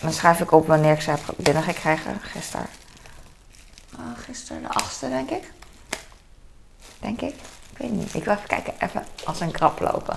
Dan 0.00 0.12
schrijf 0.12 0.40
ik 0.40 0.52
op 0.52 0.66
wanneer 0.66 0.92
ik 0.92 1.02
ze 1.02 1.10
heb 1.10 1.20
binnengekregen. 1.36 2.20
Gisteren. 2.20 2.66
Gisteren 4.16 4.62
de 4.62 4.68
achtste, 4.68 5.08
denk 5.08 5.30
ik. 5.30 5.52
Denk 6.98 7.20
ik. 7.20 7.34
Ik 7.72 7.78
weet 7.78 7.90
niet. 7.90 8.14
Ik 8.14 8.24
wil 8.24 8.34
even 8.34 8.48
kijken. 8.48 8.72
Even 8.78 9.04
als 9.24 9.40
een 9.40 9.50
krap 9.50 9.80
lopen. 9.80 10.16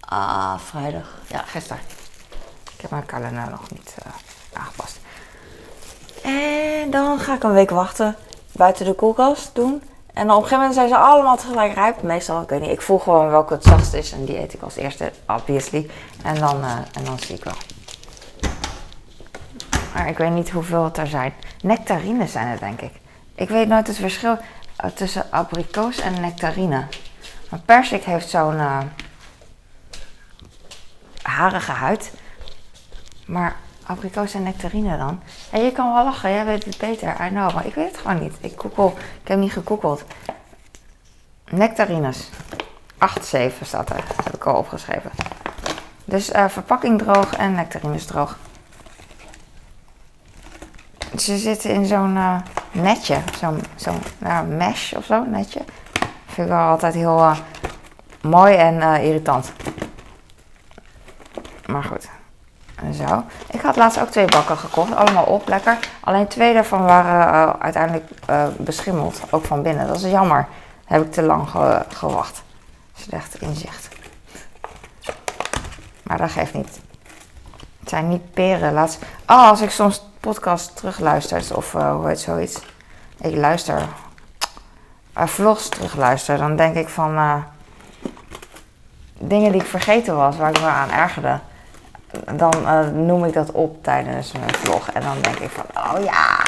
Ah, 0.00 0.58
vrijdag. 0.58 1.18
Ja, 1.26 1.38
gisteren. 1.38 1.82
Ik 2.74 2.80
heb 2.80 2.90
mijn 2.90 3.06
kalender 3.06 3.50
nog 3.50 3.70
niet 3.70 3.94
uh, 4.06 4.12
aangepast. 4.60 4.98
En 6.22 6.90
dan 6.90 7.18
ga 7.18 7.34
ik 7.34 7.42
een 7.42 7.52
week 7.52 7.70
wachten. 7.70 8.16
Buiten 8.52 8.84
de 8.84 8.94
koelkast 8.94 9.50
doen. 9.52 9.82
En 10.12 10.22
op 10.22 10.28
een 10.28 10.34
gegeven 10.34 10.56
moment 10.56 10.74
zijn 10.74 10.88
ze 10.88 10.96
allemaal 10.96 11.36
tegelijk 11.36 11.74
rijp. 11.74 12.02
Meestal, 12.02 12.42
ik 12.42 12.48
weet 12.48 12.60
niet, 12.60 12.70
ik 12.70 12.82
voel 12.82 12.98
gewoon 12.98 13.28
welke 13.28 13.54
het 13.54 13.64
zachtst 13.64 13.94
is. 13.94 14.12
En 14.12 14.24
die 14.24 14.38
eet 14.38 14.54
ik 14.54 14.62
als 14.62 14.76
eerste, 14.76 15.12
obviously. 15.26 15.90
En 16.22 16.34
dan, 16.34 16.60
uh, 16.60 16.76
en 16.92 17.04
dan 17.04 17.18
zie 17.18 17.34
ik 17.34 17.44
wel. 17.44 17.54
Maar 19.94 20.08
ik 20.08 20.18
weet 20.18 20.30
niet 20.30 20.50
hoeveel 20.50 20.84
het 20.84 20.98
er 20.98 21.06
zijn. 21.06 21.34
Nectarines 21.62 22.32
zijn 22.32 22.48
het, 22.48 22.60
denk 22.60 22.80
ik. 22.80 22.92
Ik 23.34 23.48
weet 23.48 23.68
nooit 23.68 23.86
het 23.86 23.96
verschil 23.96 24.32
eh, 24.32 24.38
tussen 24.94 25.30
abrikoos 25.30 25.98
en 25.98 26.20
nectarine. 26.20 26.86
Maar 27.50 27.60
persik 27.60 28.04
heeft 28.04 28.28
zo'n 28.28 28.54
uh, 28.54 28.78
harige 31.22 31.72
huid. 31.72 32.12
Maar 33.26 33.56
abrikoos 33.86 34.34
en 34.34 34.42
nectarine 34.42 34.96
dan? 34.96 35.22
En 35.50 35.64
je 35.64 35.72
kan 35.72 35.94
wel 35.94 36.04
lachen, 36.04 36.30
jij 36.30 36.44
weet 36.44 36.64
het 36.64 36.78
beter, 36.78 37.26
I 37.26 37.28
know. 37.28 37.54
Maar 37.54 37.66
ik 37.66 37.74
weet 37.74 37.90
het 37.90 38.00
gewoon 38.00 38.20
niet. 38.20 38.34
Ik, 38.40 38.52
google, 38.56 39.00
ik 39.22 39.28
heb 39.28 39.38
niet 39.38 39.52
gegoogeld. 39.52 40.04
Nectarines. 41.50 42.28
8,7 42.94 43.60
staat 43.62 43.90
er. 43.90 44.04
Dat 44.16 44.24
heb 44.24 44.34
ik 44.34 44.46
al 44.46 44.56
opgeschreven. 44.56 45.10
Dus 46.04 46.30
uh, 46.30 46.48
verpakking 46.48 46.98
droog 46.98 47.36
en 47.36 47.54
nectarines 47.54 48.06
droog. 48.06 48.38
Ze 51.16 51.38
zitten 51.38 51.70
in 51.70 51.86
zo'n 51.86 52.42
netje. 52.74 53.16
Zo'n 53.38 53.62
zo 53.76 53.92
nou, 54.18 54.46
mesh 54.46 54.92
of 54.92 55.04
zo, 55.04 55.24
netje. 55.24 55.60
Vind 56.26 56.48
ik 56.48 56.54
wel 56.54 56.68
altijd 56.68 56.94
heel 56.94 57.18
uh, 57.18 57.36
mooi 58.22 58.54
en 58.54 58.82
irritant. 59.02 59.52
Maar 61.66 61.84
goed. 61.84 62.08
Zo. 62.92 63.24
Ik 63.50 63.60
had 63.60 63.76
laatst 63.76 64.00
ook 64.00 64.08
twee 64.08 64.24
bakken 64.24 64.56
gekocht, 64.56 64.94
allemaal 64.94 65.24
op, 65.24 65.48
lekker. 65.48 65.78
Alleen 66.00 66.26
twee 66.28 66.54
daarvan 66.54 66.84
waren 66.84 67.34
uh, 67.34 67.54
uiteindelijk 67.58 68.10
beschimmeld, 68.56 69.20
ook 69.30 69.44
van 69.44 69.62
binnen. 69.62 69.86
Dat 69.86 69.96
is 69.96 70.10
jammer. 70.10 70.46
Heb 70.84 71.02
ik 71.02 71.12
te 71.12 71.22
lang 71.22 71.48
ge 71.48 71.84
gewacht. 71.88 72.42
Slecht 72.96 73.40
inzicht. 73.40 73.88
Maar 76.02 76.18
dat 76.18 76.30
geeft 76.30 76.54
niet. 76.54 76.80
Het 77.80 77.88
zijn 77.88 78.08
niet 78.08 78.32
peren. 78.32 78.72
Laatst... 78.72 79.02
Oh, 79.26 79.48
als 79.48 79.60
ik 79.60 79.70
soms 79.70 80.02
podcast 80.24 80.76
terugluister, 80.76 81.56
of 81.56 81.74
uh, 81.74 81.94
hoe 81.94 82.08
heet 82.08 82.20
zoiets. 82.20 82.60
Ik 83.20 83.36
luister. 83.36 83.82
vlogs 85.14 85.68
terugluister, 85.68 86.38
dan 86.38 86.56
denk 86.56 86.76
ik 86.76 86.88
van 86.88 87.44
dingen 89.18 89.52
die 89.52 89.60
ik 89.60 89.66
vergeten 89.66 90.16
was, 90.16 90.36
waar 90.36 90.50
ik 90.50 90.60
me 90.60 90.66
aan 90.66 90.90
ergerde 90.90 91.40
dan 92.36 92.54
uh, 92.62 92.88
noem 92.88 93.24
ik 93.24 93.32
dat 93.32 93.52
op 93.52 93.82
tijdens 93.82 94.32
mijn 94.32 94.54
vlog. 94.54 94.90
En 94.90 95.02
dan 95.02 95.16
denk 95.20 95.38
ik 95.38 95.50
van, 95.50 95.64
oh 95.84 96.04
ja, 96.04 96.38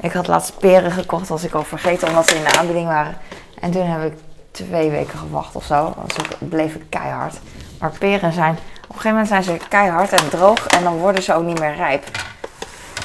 ik 0.00 0.12
had 0.12 0.26
laatst 0.26 0.58
peren 0.58 0.90
gekocht, 0.90 1.30
als 1.30 1.44
ik 1.44 1.54
al 1.54 1.62
vergeten 1.62 2.08
omdat 2.08 2.28
ze 2.28 2.34
in 2.34 2.44
de 2.44 2.58
aanbieding 2.58 2.86
waren. 2.86 3.16
En 3.60 3.70
toen 3.70 3.86
heb 3.86 4.12
ik 4.12 4.18
twee 4.50 4.90
weken 4.90 5.18
gewacht 5.18 5.56
of 5.56 5.64
zo. 5.64 5.94
Dus 6.06 6.16
ik 6.16 6.48
bleef 6.48 6.74
ik 6.74 6.84
keihard. 6.88 7.36
Maar 7.80 7.92
peren 7.98 8.32
zijn, 8.32 8.52
op 8.52 8.58
een 8.88 9.00
gegeven 9.00 9.10
moment 9.10 9.28
zijn 9.28 9.42
ze 9.42 9.58
keihard 9.68 10.12
en 10.12 10.28
droog 10.28 10.66
en 10.66 10.82
dan 10.82 10.96
worden 10.96 11.22
ze 11.22 11.34
ook 11.34 11.44
niet 11.44 11.60
meer 11.60 11.74
rijp. 11.74 12.04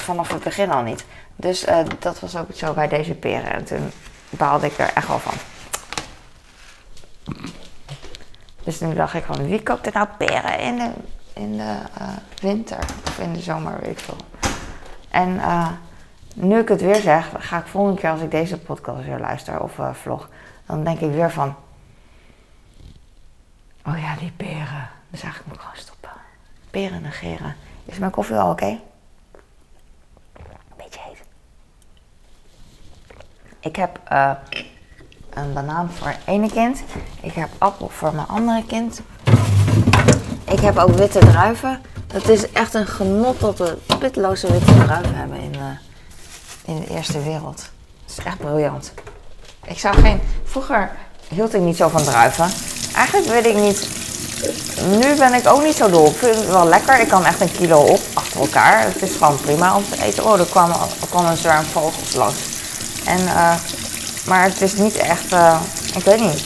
Vanaf 0.09 0.31
het 0.31 0.43
begin 0.43 0.71
al 0.71 0.81
niet. 0.81 1.05
Dus 1.35 1.67
uh, 1.67 1.79
dat 1.99 2.19
was 2.19 2.35
ook 2.35 2.47
zo 2.53 2.73
bij 2.73 2.87
deze 2.87 3.13
peren. 3.13 3.53
En 3.53 3.63
toen 3.65 3.91
baalde 4.29 4.65
ik 4.65 4.77
er 4.77 4.93
echt 4.93 5.07
wel 5.07 5.19
van. 5.19 5.33
Dus 8.63 8.79
nu 8.79 8.93
dacht 8.93 9.13
ik 9.13 9.23
van, 9.23 9.47
wie 9.47 9.63
koopt 9.63 9.85
er 9.85 9.93
nou 9.93 10.07
peren 10.17 10.59
in 10.59 10.77
de 10.77 10.89
in 11.33 11.57
de 11.57 11.77
uh, 12.01 12.07
winter 12.41 12.77
of 13.07 13.19
in 13.19 13.33
de 13.33 13.39
zomer, 13.39 13.79
weet 13.81 13.91
ik 13.91 13.99
veel. 13.99 14.17
En 15.09 15.29
uh, 15.29 15.69
nu 16.33 16.59
ik 16.59 16.67
het 16.67 16.81
weer 16.81 17.01
zeg, 17.01 17.31
ga 17.37 17.57
ik 17.57 17.67
volgende 17.67 17.99
keer 17.99 18.09
als 18.09 18.21
ik 18.21 18.31
deze 18.31 18.59
podcast 18.59 19.05
weer 19.05 19.19
luister 19.19 19.61
of 19.61 19.79
vlog, 19.91 20.29
dan 20.65 20.83
denk 20.83 20.99
ik 20.99 21.11
weer 21.11 21.31
van, 21.31 21.55
oh 23.85 23.99
ja, 23.99 24.15
die 24.15 24.31
peren. 24.31 24.89
Dus 25.09 25.21
eigenlijk 25.21 25.45
moet 25.45 25.55
ik 25.55 25.61
gewoon 25.61 25.77
stoppen. 25.77 26.11
Peren 26.69 27.01
negeren. 27.01 27.55
Is 27.85 27.97
mijn 27.97 28.11
koffie 28.11 28.35
al 28.35 28.51
oké? 28.51 28.79
Beetje 30.77 30.99
heet. 31.03 31.23
Ik 33.59 33.75
heb 33.75 33.99
een 35.29 35.53
banaan 35.53 35.89
voor 35.97 36.07
het 36.07 36.19
ene 36.25 36.51
kind. 36.51 36.79
Ik 37.21 37.33
heb 37.33 37.49
appel 37.57 37.89
voor 37.89 38.15
mijn 38.15 38.27
andere 38.27 38.63
kind. 38.65 39.01
Ik 40.45 40.59
heb 40.59 40.77
ook 40.77 40.91
witte 40.91 41.19
druiven. 41.19 41.81
Het 42.13 42.29
is 42.29 42.51
echt 42.51 42.73
een 42.73 42.87
genot 42.87 43.39
dat 43.39 43.57
we 43.57 43.77
pitloze 43.99 44.51
witte 44.51 44.73
druiven 44.85 45.15
hebben 45.15 45.39
in, 45.39 45.53
uh, 45.55 45.65
in 46.65 46.79
de 46.79 46.87
eerste 46.87 47.23
wereld. 47.23 47.69
Het 48.05 48.17
is 48.17 48.23
echt 48.23 48.37
briljant. 48.37 48.93
Ik 49.65 49.79
zou 49.79 49.95
geen... 49.95 50.21
Vroeger 50.43 50.91
hield 51.27 51.53
ik 51.53 51.61
niet 51.61 51.77
zo 51.77 51.87
van 51.87 52.03
druiven. 52.03 52.49
Eigenlijk 52.95 53.27
weet 53.27 53.45
ik 53.45 53.55
niet... 53.55 53.89
Nu 54.85 55.15
ben 55.15 55.33
ik 55.33 55.47
ook 55.47 55.63
niet 55.63 55.75
zo 55.75 55.89
dol. 55.89 56.07
Ik 56.07 56.15
vind 56.15 56.35
het 56.35 56.47
wel 56.47 56.65
lekker. 56.65 56.99
Ik 56.99 57.07
kan 57.07 57.25
echt 57.25 57.41
een 57.41 57.51
kilo 57.51 57.79
op 57.79 57.99
achter 58.13 58.39
elkaar. 58.39 58.81
Het 58.81 59.01
is 59.01 59.15
gewoon 59.15 59.41
prima 59.41 59.75
om 59.75 59.83
te 59.89 60.03
eten. 60.03 60.25
Oh, 60.25 60.39
er 60.39 60.45
kwam, 60.45 60.69
er 60.69 61.07
kwam 61.09 61.25
een 61.25 61.37
zwerm 61.37 61.63
vogels 61.63 62.15
langs. 62.15 62.48
En, 63.09 63.19
uh, 63.19 63.55
maar 64.27 64.43
het 64.43 64.61
is 64.61 64.73
niet 64.73 64.95
echt... 64.95 65.33
Uh, 65.33 65.61
ik 65.95 66.03
weet 66.03 66.19
niet. 66.19 66.39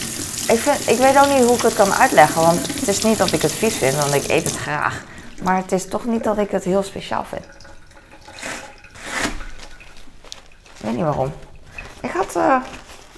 Ik, 0.48 0.58
vind, 0.58 0.88
ik 0.88 0.98
weet 0.98 1.18
ook 1.18 1.28
niet 1.28 1.44
hoe 1.44 1.56
ik 1.56 1.62
het 1.62 1.74
kan 1.74 1.92
uitleggen, 1.92 2.42
want 2.42 2.66
het 2.66 2.88
is 2.88 3.02
niet 3.02 3.18
dat 3.18 3.32
ik 3.32 3.42
het 3.42 3.52
vies 3.52 3.76
vind, 3.76 3.94
want 3.94 4.14
ik 4.14 4.28
eet 4.28 4.44
het 4.44 4.56
graag. 4.56 5.02
Maar 5.42 5.56
het 5.56 5.72
is 5.72 5.88
toch 5.88 6.04
niet 6.04 6.24
dat 6.24 6.38
ik 6.38 6.50
het 6.50 6.64
heel 6.64 6.82
speciaal 6.82 7.24
vind. 7.24 7.44
Ik 10.76 10.80
weet 10.80 10.94
niet 10.94 11.04
waarom. 11.04 11.32
Ik 12.00 12.10
had, 12.10 12.36
uh, 12.36 12.56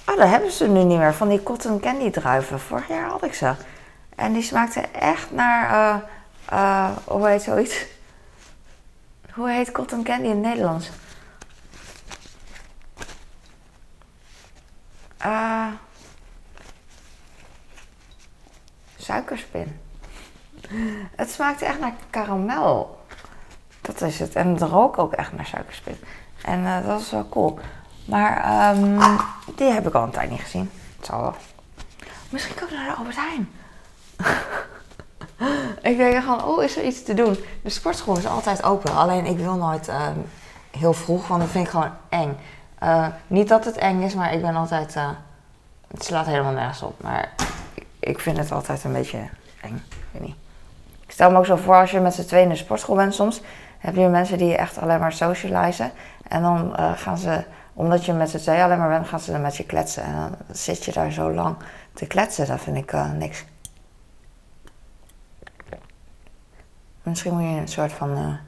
oh, 0.05 0.17
daar 0.17 0.29
hebben 0.29 0.51
ze 0.51 0.67
nu 0.67 0.83
niet 0.83 0.97
meer, 0.97 1.13
van 1.13 1.29
die 1.29 1.43
cotton 1.43 1.79
candy 1.79 2.09
druiven. 2.09 2.59
Vorig 2.59 2.87
jaar 2.87 3.09
had 3.09 3.23
ik 3.23 3.33
ze. 3.33 3.53
En 4.15 4.33
die 4.33 4.43
smaakten 4.43 4.93
echt 4.93 5.31
naar, 5.31 6.01
hoe 7.03 7.27
heet 7.27 7.41
zoiets? 7.41 7.85
Hoe 9.33 9.49
heet 9.49 9.71
cotton 9.71 10.03
candy 10.03 10.27
in 10.27 10.29
het 10.29 10.45
Nederlands? 10.45 10.89
Uh, 15.25 15.67
suikerspin. 18.97 19.79
Het 21.15 21.31
smaakte 21.31 21.65
echt 21.65 21.79
naar 21.79 21.93
karamel. 22.09 23.05
Dat 23.81 24.01
is 24.01 24.19
het. 24.19 24.35
En 24.35 24.47
het 24.47 24.61
rook 24.61 24.97
ook 24.97 25.13
echt 25.13 25.31
naar 25.31 25.45
suikerspin. 25.45 25.97
En 26.43 26.59
uh, 26.59 26.75
dat 26.75 26.85
was 26.85 27.11
wel 27.11 27.29
cool. 27.29 27.59
Maar 28.05 28.75
um, 28.75 28.99
die 29.55 29.71
heb 29.71 29.87
ik 29.87 29.93
al 29.93 30.03
een 30.03 30.11
tijd 30.11 30.29
niet 30.29 30.41
gezien. 30.41 30.71
Het 30.97 31.05
zal 31.05 31.21
wel. 31.21 31.35
Misschien 32.29 32.63
ook 32.63 32.71
naar 32.71 32.85
de 32.85 32.93
Albert 32.93 33.15
Heijn. 33.15 33.49
ik 35.91 35.97
denk 35.97 36.23
gewoon, 36.23 36.43
oh, 36.43 36.63
is 36.63 36.77
er 36.77 36.83
iets 36.83 37.03
te 37.03 37.13
doen? 37.13 37.37
De 37.63 37.69
sportschool 37.69 38.17
is 38.17 38.25
altijd 38.25 38.63
open. 38.63 38.95
Alleen 38.95 39.25
ik 39.25 39.37
wil 39.37 39.55
nooit 39.55 39.87
uh, 39.87 40.07
heel 40.77 40.93
vroeg, 40.93 41.27
want 41.27 41.41
dat 41.41 41.49
vind 41.49 41.65
ik 41.65 41.71
gewoon 41.71 41.91
eng. 42.09 42.37
Uh, 42.83 43.07
niet 43.27 43.47
dat 43.47 43.65
het 43.65 43.77
eng 43.77 44.01
is, 44.01 44.13
maar 44.13 44.33
ik 44.33 44.41
ben 44.41 44.55
altijd... 44.55 44.95
Uh, 44.95 45.09
het 45.87 46.03
slaat 46.03 46.25
helemaal 46.25 46.51
nergens 46.51 46.81
op. 46.81 47.01
Maar 47.01 47.29
ik 47.99 48.19
vind 48.19 48.37
het 48.37 48.51
altijd 48.51 48.83
een 48.83 48.93
beetje 48.93 49.17
eng. 49.61 49.83
Ik 49.89 50.05
weet 50.11 50.21
niet. 50.21 50.35
Ik 51.05 51.11
stel 51.11 51.31
me 51.31 51.37
ook 51.37 51.45
zo 51.45 51.55
voor 51.55 51.75
als 51.75 51.91
je 51.91 51.99
met 51.99 52.13
z'n 52.13 52.25
tweeën 52.25 52.43
in 52.43 52.49
de 52.49 52.55
sportschool 52.55 52.95
bent 52.95 53.13
soms. 53.13 53.41
Heb 53.77 53.95
je 53.95 54.07
mensen 54.07 54.37
die 54.37 54.55
echt 54.55 54.77
alleen 54.77 54.99
maar 54.99 55.13
socializen. 55.13 55.91
En 56.27 56.41
dan 56.41 56.75
uh, 56.79 56.91
gaan 56.97 57.17
ze, 57.17 57.43
omdat 57.73 58.05
je 58.05 58.13
met 58.13 58.29
z'n 58.29 58.37
tweeën 58.37 58.63
alleen 58.63 58.77
maar 58.77 58.89
bent, 58.89 59.07
gaan 59.07 59.19
ze 59.19 59.31
dan 59.31 59.41
met 59.41 59.57
je 59.57 59.65
kletsen. 59.65 60.03
En 60.03 60.13
dan 60.13 60.35
zit 60.51 60.85
je 60.85 60.91
daar 60.91 61.11
zo 61.11 61.33
lang 61.33 61.55
te 61.93 62.05
kletsen. 62.05 62.47
Dat 62.47 62.61
vind 62.61 62.77
ik 62.77 62.93
niks. 63.13 63.45
Misschien 67.03 67.33
moet 67.33 67.49
je 67.49 67.59
een 67.59 67.67
soort 67.67 67.91
van. 67.91 68.39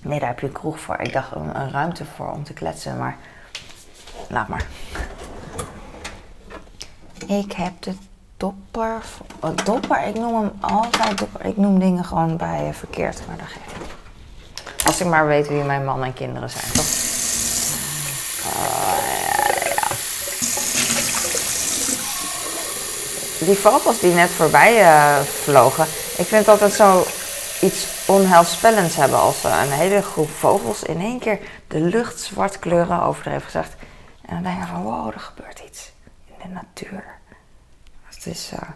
Nee, 0.00 0.18
daar 0.18 0.28
heb 0.28 0.40
je 0.40 0.46
een 0.46 0.52
kroeg 0.52 0.80
voor. 0.80 1.00
Ik 1.00 1.12
dacht 1.12 1.34
een, 1.34 1.60
een 1.60 1.70
ruimte 1.70 2.04
voor 2.16 2.30
om 2.32 2.44
te 2.44 2.52
kletsen, 2.52 2.98
maar. 2.98 3.16
Laat 4.28 4.48
maar. 4.48 4.66
Ik 7.26 7.52
heb 7.52 7.72
de 7.82 7.94
dopper. 8.36 9.02
Oh, 9.40 9.56
dopper, 9.64 10.06
ik 10.06 10.14
noem 10.14 10.34
hem 10.42 10.50
altijd 10.60 11.18
dopper. 11.18 11.46
Ik 11.46 11.56
noem 11.56 11.78
dingen 11.78 12.04
gewoon 12.04 12.36
bij 12.36 12.70
verkeerd, 12.74 13.20
maar 13.26 13.36
dat 13.36 13.46
geeft 13.46 13.78
niet. 13.78 13.96
Als 14.86 15.00
ik 15.00 15.06
maar 15.06 15.26
weet 15.26 15.48
wie 15.48 15.62
mijn 15.62 15.84
man 15.84 16.04
en 16.04 16.14
kinderen 16.14 16.50
zijn, 16.50 16.72
toch? 16.72 16.86
Ja. 19.74 19.96
Die 23.46 23.56
vogels 23.56 24.00
die 24.00 24.14
net 24.14 24.30
voorbij 24.30 24.80
eh, 24.80 25.20
vlogen, 25.20 25.84
ik 26.16 26.26
vind 26.26 26.30
het 26.30 26.48
altijd 26.48 26.72
zo 26.72 27.06
iets 27.60 28.06
onheilspellends 28.06 28.96
hebben 28.96 29.18
als 29.18 29.44
een 29.44 29.70
hele 29.70 30.02
groep 30.02 30.28
vogels 30.28 30.82
in 30.82 31.00
één 31.00 31.18
keer 31.18 31.38
de 31.66 31.80
lucht 31.80 32.20
zwart 32.20 32.58
kleuren, 32.58 33.02
overdreven 33.02 33.42
gezegd. 33.42 33.76
En 34.20 34.34
dan 34.34 34.42
denk 34.42 34.58
je 34.58 34.66
van 34.66 34.82
wow, 34.82 35.06
er 35.14 35.20
gebeurt 35.20 35.62
iets 35.66 35.92
in 36.26 36.34
de 36.42 36.48
natuur. 36.48 37.04
Het 38.04 38.26
is 38.26 38.52
eh, 38.54 38.68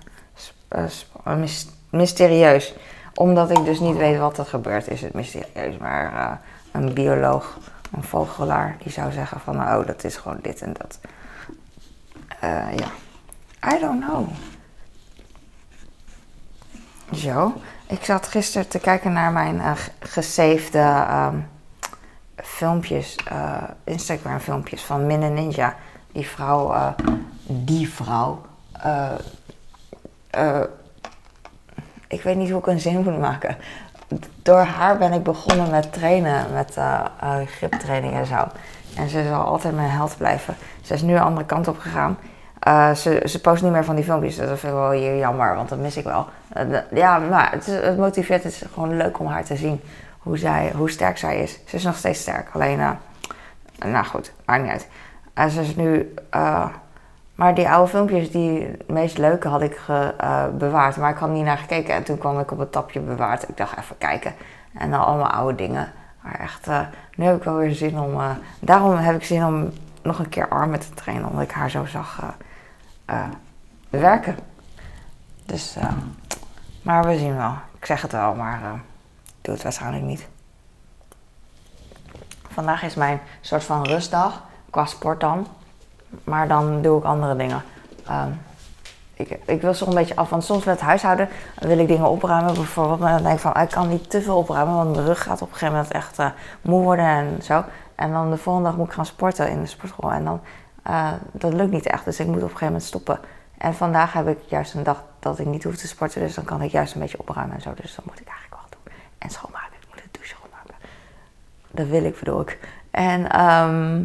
eh, 0.68 0.90
eh, 1.24 1.36
mys- 1.36 1.68
mysterieus. 1.90 2.74
Omdat 3.14 3.50
ik 3.50 3.64
dus 3.64 3.80
niet 3.80 3.96
weet 3.96 4.18
wat 4.18 4.38
er 4.38 4.46
gebeurt, 4.46 4.88
is 4.88 5.00
het 5.00 5.12
mysterieus. 5.12 5.76
Maar 5.76 6.40
een 6.72 6.94
bioloog, 6.94 7.58
een 7.92 8.02
vogelaar, 8.02 8.76
die 8.82 8.92
zou 8.92 9.12
zeggen 9.12 9.40
van 9.40 9.56
oh, 9.56 9.86
dat 9.86 10.04
is 10.04 10.16
gewoon 10.16 10.38
dit 10.42 10.62
en 10.62 10.72
dat. 10.72 10.98
Ja, 12.76 12.90
I 13.74 13.78
don't 13.78 14.04
know. 14.04 14.28
Zo, 17.14 17.54
ik 17.92 18.04
zat 18.04 18.26
gisteren 18.26 18.68
te 18.68 18.78
kijken 18.78 19.12
naar 19.12 19.32
mijn 19.32 19.60
ehm, 20.74 21.36
filmpjes, 22.36 23.16
eh, 23.16 23.62
Instagram 23.84 24.38
filmpjes 24.38 24.82
van 24.82 25.06
Minne 25.06 25.28
Ninja. 25.28 25.76
Die 26.12 26.26
vrouw, 26.26 26.72
eh, 26.72 26.88
die 27.46 27.88
vrouw, 27.88 28.40
ik 32.08 32.22
weet 32.22 32.36
niet 32.36 32.50
hoe 32.50 32.58
ik 32.58 32.66
een 32.66 32.80
zin 32.80 33.02
moet 33.02 33.18
maken. 33.18 33.56
Door 34.42 34.60
haar 34.60 34.98
ben 34.98 35.12
ik 35.12 35.22
begonnen 35.22 35.70
met 35.70 35.92
trainen, 35.92 36.52
met 36.52 36.78
griptraining 37.46 38.14
en 38.14 38.26
zo. 38.26 38.46
En 38.96 39.08
ze 39.08 39.24
zal 39.28 39.44
altijd 39.44 39.74
mijn 39.74 39.90
held 39.90 40.16
blijven. 40.16 40.56
Ze 40.82 40.94
is 40.94 41.02
nu 41.02 41.14
een 41.14 41.22
andere 41.22 41.46
kant 41.46 41.68
op 41.68 41.78
gegaan. 41.78 42.18
Eh, 42.62 42.94
ze, 42.94 43.22
ze 43.24 43.40
post 43.40 43.62
niet 43.62 43.72
meer 43.72 43.84
van 43.84 43.94
die 43.94 44.04
filmpjes, 44.04 44.36
dat 44.36 44.46
vind 44.46 44.72
ik 44.72 44.78
wel 44.78 44.96
jammer, 44.96 45.54
want 45.54 45.68
dat 45.68 45.78
mis 45.78 45.96
ik 45.96 46.04
wel. 46.04 46.26
Eh, 46.48 46.64
ja, 46.92 47.18
maar 47.18 47.52
het, 47.52 47.96
motiveert, 47.96 48.42
het 48.42 48.52
is 48.52 48.64
gewoon 48.72 48.96
leuk 48.96 49.18
om 49.18 49.26
haar 49.26 49.44
te 49.44 49.56
zien 49.56 49.80
hoe, 50.18 50.38
zij, 50.38 50.72
hoe 50.76 50.90
sterk 50.90 51.18
zij 51.18 51.42
is. 51.42 51.58
Ze 51.66 51.76
is 51.76 51.84
nog 51.84 51.96
steeds 51.96 52.20
sterk, 52.20 52.48
alleen, 52.52 52.80
eh, 52.80 52.90
nou 53.86 54.04
goed, 54.04 54.32
maakt 54.44 54.62
niet 54.62 54.70
uit. 54.70 54.88
En 55.34 55.50
ze 55.50 55.60
is 55.60 55.76
nu, 55.76 56.14
maar 57.34 57.54
die 57.54 57.68
oude 57.68 57.90
filmpjes, 57.90 58.30
die 58.30 58.76
meest 58.86 59.18
leuke 59.18 59.48
had 59.48 59.62
ik 59.62 59.80
bewaard, 60.58 60.96
maar 60.96 61.10
ik 61.10 61.16
had 61.16 61.30
niet 61.30 61.44
naar 61.44 61.58
gekeken. 61.58 61.94
En 61.94 62.02
toen 62.02 62.18
kwam 62.18 62.40
ik 62.40 62.50
op 62.50 62.58
het 62.58 62.72
tapje 62.72 63.00
bewaard. 63.00 63.48
Ik 63.48 63.56
dacht 63.56 63.78
even 63.78 63.98
kijken. 63.98 64.34
En 64.78 64.90
dan 64.90 65.04
allemaal 65.04 65.30
oude 65.30 65.54
dingen. 65.54 65.92
Maar 66.20 66.40
echt, 66.40 66.66
nu 67.16 67.24
heb 67.24 67.36
ik 67.36 67.42
wel 67.42 67.56
weer 67.56 67.74
zin 67.74 67.98
om, 67.98 68.20
daarom 68.60 68.96
heb 68.96 69.14
ik 69.14 69.24
zin 69.24 69.44
om 69.44 69.70
nog 70.02 70.18
een 70.18 70.28
keer 70.28 70.48
armen 70.48 70.80
te 70.80 70.94
trainen, 70.94 71.28
omdat 71.28 71.44
ik 71.44 71.50
haar 71.50 71.70
zo 71.70 71.84
zag 71.84 72.34
eh, 73.12 73.28
werken. 73.90 74.36
Dus, 75.46 75.76
eh, 75.76 75.92
maar 76.82 77.06
we 77.06 77.18
zien 77.18 77.36
wel. 77.36 77.54
Ik 77.78 77.86
zeg 77.86 78.02
het 78.02 78.12
wel, 78.12 78.34
maar 78.34 78.62
eh, 78.62 78.72
ik 79.26 79.32
doe 79.40 79.54
het 79.54 79.62
waarschijnlijk 79.62 80.04
niet. 80.04 80.28
Vandaag 82.48 82.82
is 82.82 82.94
mijn 82.94 83.20
soort 83.40 83.64
van 83.64 83.86
rustdag, 83.86 84.42
qua 84.70 84.84
sport 84.84 85.20
dan. 85.20 85.46
Maar 86.24 86.48
dan 86.48 86.82
doe 86.82 86.98
ik 86.98 87.04
andere 87.04 87.36
dingen. 87.36 87.62
Ehm, 88.06 88.30
ik, 89.14 89.38
ik 89.46 89.60
wil 89.60 89.74
zo 89.74 89.86
een 89.86 89.94
beetje 89.94 90.16
af, 90.16 90.30
want 90.30 90.44
soms 90.44 90.64
met 90.64 90.74
het 90.74 90.84
huishouden 90.84 91.28
wil 91.58 91.78
ik 91.78 91.88
dingen 91.88 92.08
opruimen 92.08 92.54
bijvoorbeeld. 92.54 93.00
Maar 93.00 93.12
dan 93.12 93.22
denk 93.22 93.34
ik 93.34 93.40
van, 93.40 93.56
ik 93.56 93.70
kan 93.70 93.88
niet 93.88 94.10
te 94.10 94.22
veel 94.22 94.36
opruimen, 94.36 94.74
want 94.74 94.94
mijn 94.94 95.06
rug 95.06 95.22
gaat 95.22 95.42
op 95.42 95.48
een 95.48 95.54
gegeven 95.54 95.74
moment 95.74 95.92
echt 95.92 96.18
eh, 96.18 96.26
moe 96.62 96.82
worden 96.82 97.06
en 97.06 97.42
zo. 97.42 97.64
En 97.94 98.12
dan 98.12 98.30
de 98.30 98.36
volgende 98.36 98.68
dag 98.68 98.78
moet 98.78 98.86
ik 98.86 98.92
gaan 98.92 99.06
sporten 99.06 99.50
in 99.50 99.60
de 99.60 99.66
sportschool. 99.66 100.12
En 100.12 100.24
dan, 100.24 100.40
eh, 100.82 101.12
dat 101.32 101.52
lukt 101.52 101.70
niet 101.70 101.86
echt, 101.86 102.04
dus 102.04 102.20
ik 102.20 102.26
moet 102.26 102.36
op 102.36 102.42
een 102.42 102.48
gegeven 102.48 102.66
moment 102.66 102.84
stoppen. 102.84 103.20
En 103.58 103.74
vandaag 103.74 104.12
heb 104.12 104.28
ik 104.28 104.38
juist 104.46 104.74
een 104.74 104.82
dag 104.82 105.04
dat 105.18 105.38
ik 105.38 105.46
niet 105.46 105.64
hoef 105.64 105.76
te 105.76 105.86
sporten, 105.86 106.20
dus 106.20 106.34
dan 106.34 106.44
kan 106.44 106.62
ik 106.62 106.70
juist 106.70 106.94
een 106.94 107.00
beetje 107.00 107.18
opruimen 107.18 107.54
en 107.54 107.62
zo. 107.62 107.74
Dus 107.74 107.94
dat 107.94 108.04
moet 108.04 108.20
ik 108.20 108.28
eigenlijk 108.28 108.60
wel 108.60 108.70
doen. 108.70 108.92
En 109.18 109.30
schoonmaken, 109.30 109.72
ik 109.80 109.86
moet 109.88 110.02
de 110.02 110.08
douche 110.10 110.34
schoonmaken. 110.34 110.74
Dat 111.70 111.86
wil 111.86 112.04
ik, 112.04 112.18
bedoel 112.18 112.40
ik. 112.40 112.58
En 112.90 113.30
ehm, 113.30 114.04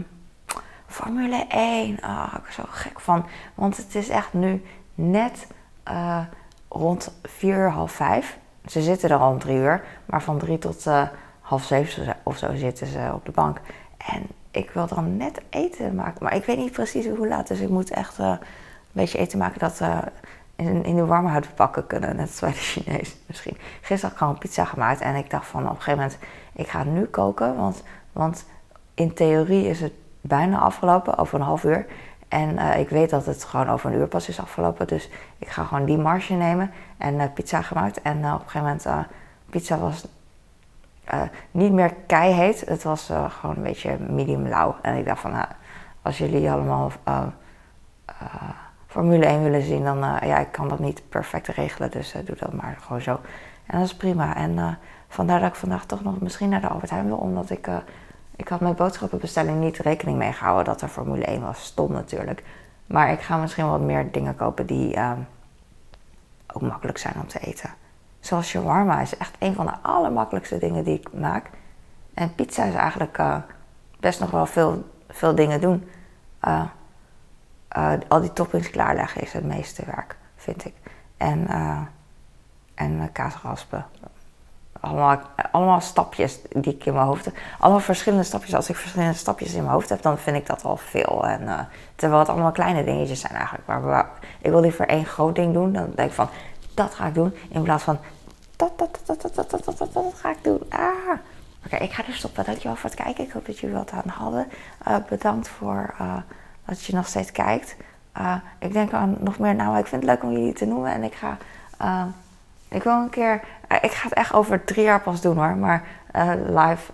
Formule 0.88 1.46
1, 1.48 2.00
ah, 2.02 2.34
ik 2.36 2.44
ben 2.44 2.54
zo 2.54 2.63
gek 2.68 3.00
van. 3.00 3.26
Want 3.56 3.78
het 3.78 3.96
is 3.96 4.10
echt 4.10 4.34
nu 4.34 4.66
net 4.96 5.48
eh, 5.84 6.20
rond 6.70 7.18
4, 7.24 7.70
half 7.70 7.92
5. 7.92 8.38
Ze 8.66 8.82
zitten 8.82 9.10
er 9.10 9.18
al 9.18 9.32
om 9.32 9.40
drie 9.40 9.58
uur, 9.58 9.84
maar 10.06 10.22
van 10.22 10.38
drie 10.38 10.58
tot 10.58 10.88
eh, 10.88 11.08
half 11.42 11.63
zeven 11.63 12.16
of 12.24 12.38
zo 12.38 12.56
zitten 12.56 12.88
ze 12.88 13.12
op 13.13 13.26
de 13.26 13.32
bank. 13.32 13.62
En 13.98 14.28
ik 14.58 14.72
wil 14.72 14.88
dan 14.88 15.17
net 15.17 15.41
eten 15.50 15.96
maken, 15.96 16.24
maar 16.24 16.36
ik 16.36 16.46
weet 16.46 16.58
niet 16.58 16.72
precies 16.72 17.08
hoe 17.08 17.28
laat. 17.28 17.48
Dus 17.48 17.60
ik 17.60 17.70
moet 17.70 17.89
echt 17.89 18.20
eh, 18.20 18.28
een 18.28 18.38
beetje 18.91 19.17
eten 19.17 19.38
maken 19.38 19.60
dat 19.60 19.78
we 19.78 20.00
in, 20.56 20.84
in 20.84 20.96
de 20.96 21.06
warme 21.06 21.30
houtbakken 21.30 21.88
kunnen. 21.88 22.15
Net 22.15 22.28
als 22.28 22.39
bij 22.39 22.50
de 22.50 22.56
Chinees 22.56 23.15
misschien. 23.26 23.58
Gisteren 23.58 24.02
had 24.02 24.12
ik 24.12 24.17
gewoon 24.17 24.38
pizza 24.38 24.65
gemaakt 24.65 25.02
en 25.02 25.15
ik 25.15 25.30
dacht 25.30 25.48
van 25.48 25.63
op 25.63 25.70
een 25.70 25.82
gegeven 25.82 26.00
moment, 26.00 26.17
ik 26.54 26.67
ga 26.67 26.84
nu 26.84 27.06
koken. 27.06 27.56
Want, 27.56 27.84
want 28.12 28.46
in 28.93 29.13
theorie 29.13 29.67
is 29.67 29.82
het 29.82 29.93
bijna 30.22 30.60
afgelopen, 30.60 31.17
over 31.17 31.39
een 31.39 31.46
half 31.46 31.63
uur. 31.63 31.86
En 32.28 32.58
eh, 32.58 32.80
ik 32.80 32.89
weet 32.89 33.10
dat 33.10 33.26
het 33.26 33.43
gewoon 33.43 33.70
over 33.70 33.91
een 33.91 33.98
uur 33.98 34.08
pas 34.08 34.30
is 34.30 34.39
afgelopen. 34.39 34.88
Dus 34.88 35.10
ik 35.38 35.48
ga 35.48 35.63
gewoon 35.63 35.86
die 35.86 35.98
marge 35.98 36.34
nemen 36.34 36.72
en 36.98 37.20
eh, 37.20 37.34
pizza 37.34 37.62
gemaakt. 37.62 38.02
En 38.02 38.24
eh, 38.24 38.34
op 38.34 38.39
een 38.39 38.50
gegeven 38.50 38.62
moment, 38.62 38.86
eh, 38.86 39.00
pizza 39.50 39.78
was 39.78 40.08
eh, 41.08 41.22
niet 41.52 41.72
meer 41.72 41.93
keiheet. 42.08 42.60
Het 42.65 42.84
was 42.84 43.10
eh, 43.10 43.32
gewoon 43.32 43.56
een 43.56 43.63
beetje 43.63 43.98
medium 44.10 44.48
lauw. 44.48 44.76
En 44.82 44.98
ik 44.98 45.06
dacht 45.06 45.22
van, 45.22 45.32
nou, 45.32 45.46
als 46.02 46.17
jullie 46.17 46.52
allemaal 46.52 46.91
eh, 47.04 47.24
Formule 48.88 49.26
1 49.26 49.43
willen 49.43 49.62
zien, 49.62 49.84
dan 49.84 49.98
ja, 50.00 50.38
ik 50.38 50.52
kan 50.52 50.70
dat 50.70 50.80
niet 50.80 51.10
perfect 51.10 51.48
regelen. 51.48 51.91
Dus 51.91 52.15
doe 52.26 52.36
dat 52.36 52.54
maar 52.54 52.78
gewoon 52.82 53.02
zo. 53.02 53.20
En 53.65 53.80
dat 53.80 53.88
is 53.88 53.96
prima. 53.96 54.36
En 54.36 54.78
vandaar 55.08 55.39
dat 55.39 55.50
ik 55.50 55.56
vandaag 55.56 55.86
toch 55.86 56.04
nog 56.04 56.20
misschien 56.20 56.50
naar 56.50 56.62
de 56.62 56.67
Albert 56.67 56.89
Heijn 56.89 57.06
wil. 57.06 57.17
Omdat 57.17 57.50
ik, 57.50 57.70
ik 58.36 58.48
had 58.48 58.60
met 58.60 58.76
boodschappenbestelling 58.76 59.60
niet 59.60 59.78
rekening 59.78 60.17
mee 60.17 60.34
gehouden 60.34 60.65
dat 60.65 60.82
er 60.82 60.88
Formule 60.88 61.26
1 61.26 61.41
was. 61.41 61.63
Stom 61.63 61.91
natuurlijk. 61.91 62.43
Maar 62.86 63.12
ik 63.12 63.22
ga 63.22 63.38
misschien 63.38 63.70
wat 63.70 63.82
meer 63.82 64.12
dingen 64.12 64.36
kopen 64.36 64.65
die 64.65 64.98
ook 66.54 66.62
makkelijk 66.62 66.98
zijn 66.98 67.15
om 67.15 67.28
te 67.28 67.39
eten. 67.39 67.70
Zoals 68.20 68.48
shawarma 68.48 69.02
is 69.02 69.18
echt 69.18 69.36
een 69.40 69.54
van 69.54 69.66
de 69.66 69.74
allermakkelijkste 69.82 70.58
dingen 70.58 70.84
die 70.84 71.00
ik 71.00 71.14
maak. 71.14 71.50
En 72.18 72.36
pizza 72.36 72.64
is 72.64 72.74
eigenlijk 72.74 73.18
eh, 73.18 73.38
best 74.00 74.20
nog 74.20 74.32
wel 74.32 74.46
veel, 74.46 74.84
veel 75.10 75.36
dingen 75.36 75.62
doen. 75.62 75.90
Eh, 76.40 76.64
eh, 77.68 77.94
al 78.08 78.22
die 78.22 78.34
toppings 78.34 78.70
klaarleggen 78.70 79.22
is 79.22 79.34
het 79.34 79.44
meeste 79.44 79.86
werk, 79.86 80.18
vind 80.36 80.66
ik. 80.66 80.74
En, 81.18 81.48
en 82.76 83.10
kaasraspen. 83.12 83.86
Allemaal, 84.80 85.20
allemaal 85.52 85.82
stapjes 85.82 86.42
die 86.50 86.74
ik 86.74 86.86
in 86.86 86.94
mijn 86.94 87.06
hoofd 87.06 87.26
heb. 87.26 87.38
Allemaal 87.60 87.80
verschillende 87.80 88.24
stapjes. 88.24 88.56
Als 88.56 88.70
ik 88.70 88.76
verschillende 88.76 89.14
stapjes 89.14 89.54
in 89.54 89.62
mijn 89.62 89.74
hoofd 89.74 89.90
heb, 89.90 90.02
dan 90.02 90.18
vind 90.18 90.38
ik 90.38 90.48
dat 90.48 90.64
al 90.64 90.78
veel. 90.78 91.28
En, 91.28 91.70
terwijl 91.96 92.20
het 92.20 92.30
allemaal 92.30 92.52
kleine 92.52 92.84
dingetjes 92.84 93.20
zijn 93.20 93.34
eigenlijk. 93.34 93.68
Maar 93.68 94.10
ik 94.42 94.52
wil 94.52 94.62
liever 94.62 94.88
één 94.88 95.06
groot 95.06 95.36
ding 95.36 95.54
doen. 95.54 95.74
Dan 95.74 95.92
denk 95.96 96.10
ik 96.10 96.16
van, 96.16 96.30
dat 96.78 96.94
ga 96.94 97.06
ik 97.06 97.13
doen. 97.13 97.34
In 97.50 97.63
plaats 97.63 97.84
van, 97.84 97.98
dat, 98.56 98.78
dat, 98.78 99.00
dat, 99.06 99.22
dat, 99.22 99.36
dat, 99.36 99.50
dat, 99.50 99.66
dat, 99.66 99.78
dat, 99.78 99.94
dat 99.94 100.13
ga 100.16 100.30
ik 100.30 100.44
doen. 100.44 100.62
Ah. 100.70 101.20
Oké, 101.66 101.76
ik 101.76 101.92
ga 101.92 102.04
nu 102.08 102.13
stoppen. 102.13 102.46
Dankjewel 102.46 102.76
voor 102.76 102.90
het 102.90 103.00
kijken. 103.00 103.24
Ik 103.24 103.32
hoop 103.32 103.46
dat 103.46 103.60
jullie 103.60 103.76
wat 103.76 103.92
aan 103.92 104.10
hadden. 104.10 104.48
Eh, 104.84 104.96
bedankt 105.10 105.48
voor 105.48 105.94
eh, 105.98 106.16
dat 106.66 106.84
je 106.84 106.96
nog 106.96 107.08
steeds 107.08 107.32
kijkt. 107.32 107.76
Eh, 108.12 108.36
ik 108.60 108.74
denk 108.74 108.94
aan 108.94 109.16
nog 109.20 109.40
meer 109.40 109.56
namen. 109.56 109.80
Ik 109.80 109.88
vind 109.88 110.02
het 110.02 110.12
leuk 110.12 110.24
om 110.24 110.32
jullie 110.32 110.54
te 110.54 110.66
noemen. 110.66 110.92
En 110.92 111.04
ik 111.04 111.13
ga... 111.13 111.38
ik 112.68 112.84
wil 112.84 112.94
een 112.94 113.10
keer. 113.10 113.42
Ik 113.82 113.92
ga 113.92 114.08
het 114.08 114.18
echt 114.18 114.34
over 114.34 114.63
drie 114.63 114.84
jaar 114.84 115.02
pas 115.02 115.22
doen 115.22 115.38
hoor. 115.38 115.56
Maar 115.56 115.84
live 116.48 116.92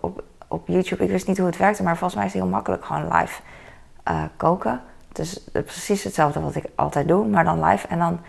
op, 0.00 0.22
op 0.48 0.68
YouTube. 0.68 1.04
Ik 1.04 1.10
wist 1.10 1.26
niet 1.26 1.38
hoe 1.38 1.46
het 1.46 1.56
werkte, 1.56 1.82
maar 1.82 1.96
volgens 1.96 2.14
mij 2.14 2.26
is 2.26 2.32
het 2.32 2.42
heel 2.42 2.50
makkelijk 2.50 2.84
gewoon 2.84 3.16
live 3.16 3.40
koken. 4.36 4.80
Dus 5.12 5.44
precies 5.52 6.04
hetzelfde 6.04 6.40
wat 6.40 6.54
ik 6.54 6.64
altijd 6.74 7.08
doe, 7.08 7.26
maar 7.26 7.44
dan 7.44 7.64
live. 7.64 7.86
En 7.86 7.98
dan 7.98 8.20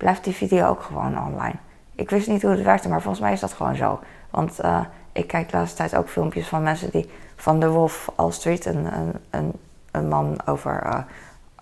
blijft 0.00 0.24
die 0.24 0.34
video 0.34 0.68
ook 0.68 0.82
gewoon 0.82 1.26
online. 1.26 1.54
Ik 1.94 2.10
wist 2.10 2.28
niet 2.28 2.42
hoe 2.42 2.50
het 2.50 2.62
werkte, 2.62 2.88
maar 2.88 3.00
volgens 3.00 3.22
mij 3.22 3.32
is 3.32 3.40
dat 3.40 3.52
gewoon 3.52 3.76
zo. 3.76 4.00
Want 4.30 4.58
eh, 4.58 4.80
ik 5.12 5.26
kijk 5.26 5.50
de 5.50 5.56
laatste 5.56 5.76
tijd 5.76 5.96
ook 5.96 6.08
filmpjes 6.08 6.48
van 6.48 6.62
mensen 6.62 6.90
die 6.90 7.10
van 7.36 7.60
de 7.60 7.68
Wolf 7.68 8.12
All 8.14 8.30
Street, 8.30 8.64
een, 8.64 8.86
een, 9.30 9.52
een, 9.90 10.08
man 10.08 10.38
over, 10.46 10.82
eh, 10.82 10.98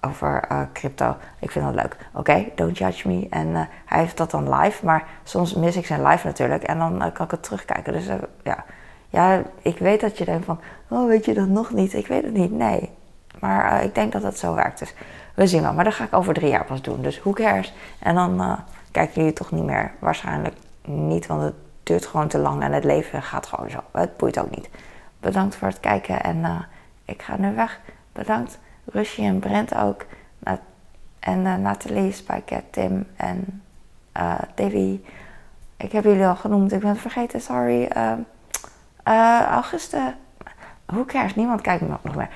over 0.01 0.45
uh, 0.53 0.61
crypto. 0.73 1.17
Ik 1.39 1.51
vind 1.51 1.65
dat 1.65 1.75
leuk. 1.75 1.97
Oké, 2.13 2.47
don't 2.55 2.79
judge 2.79 3.09
me. 3.09 3.27
En 3.31 3.55
hij 3.85 4.01
heeft 4.01 4.17
dat 4.17 4.31
dan 4.31 4.55
live, 4.55 4.85
maar 4.85 5.07
soms 5.23 5.55
mis 5.55 5.77
ik 5.77 5.87
zijn 5.87 6.07
live 6.07 6.27
natuurlijk. 6.27 6.63
En 6.63 6.79
dan 6.79 7.13
kan 7.13 7.25
ik 7.25 7.31
het 7.31 7.43
terugkijken. 7.43 7.93
Dus 7.93 8.07
ja. 8.43 8.65
ja, 9.09 9.43
ik 9.63 9.79
weet 9.79 10.01
dat 10.01 10.19
je 10.19 10.25
denkt 10.25 10.45
van, 10.45 10.61
oh 10.89 11.07
weet 11.07 11.25
je 11.25 11.35
dat 11.35 11.49
nog 11.49 11.73
niet? 11.73 11.95
Ik 11.95 12.07
weet 12.07 12.25
het 12.25 12.35
niet, 12.35 12.53
nee. 12.53 12.91
Maar 13.41 13.85
ik 13.85 13.95
denk 13.95 14.13
dat 14.13 14.23
het 14.23 14.39
zo 14.39 14.55
werkt. 14.55 14.79
Dus 14.79 14.95
we 15.39 15.47
zien 15.47 15.63
wel. 15.63 15.73
Maar 15.73 15.85
dat 15.85 15.95
ga 15.95 16.05
ik 16.05 16.15
over 16.15 16.35
drie 16.35 16.51
jaar 16.51 16.65
pas 16.65 16.83
doen. 16.83 17.03
Dus 17.03 17.21
who 17.21 17.33
cares? 17.33 17.75
En 17.99 18.15
dan 18.15 18.59
kijken 18.91 19.15
jullie 19.15 19.33
toch 19.33 19.51
niet 19.51 19.65
meer. 19.65 19.93
Waarschijnlijk 19.99 20.57
niet, 20.85 21.27
want 21.27 21.43
het 21.43 21.55
duurt 21.83 22.07
gewoon 22.07 22.29
te 22.29 22.39
lang. 22.39 22.63
En 22.63 22.73
het 22.73 22.85
leven 22.85 23.23
gaat 23.23 23.47
gewoon 23.47 23.71
zo. 23.71 23.81
Het 23.93 24.17
boeit 24.17 24.39
ook 24.39 24.51
niet. 24.51 24.69
Bedankt 25.21 25.57
voor 25.57 25.69
het 25.69 25.81
kijken 25.81 26.23
en 26.23 26.67
ik 27.05 27.23
ga 27.23 27.37
nu 27.37 27.55
weg. 27.55 27.81
Bedankt. 28.13 28.59
Rusje 28.85 29.23
en 29.23 29.39
Brent 29.39 29.75
ook. 29.75 30.05
En 31.29 31.39
uh, 31.45 31.55
Nathalie, 31.55 32.13
Spike, 32.13 32.63
Tim 32.71 33.07
en 33.17 33.63
uh, 34.17 34.39
Davy. 34.55 35.01
Ik 35.77 35.93
heb 35.93 36.05
jullie 36.05 36.27
al 36.27 36.37
genoemd, 36.37 36.73
ik 36.73 36.81
ben 36.81 36.89
het 36.89 36.99
vergeten, 36.99 37.41
sorry. 37.41 37.91
Uh, 37.97 38.13
uh, 39.09 39.43
Auguste, 39.43 40.15
hoe 40.87 41.05
cares, 41.05 41.35
niemand 41.35 41.61
kijkt 41.61 41.83
me 41.83 41.89
nog 41.89 42.15
meer. 42.15 42.29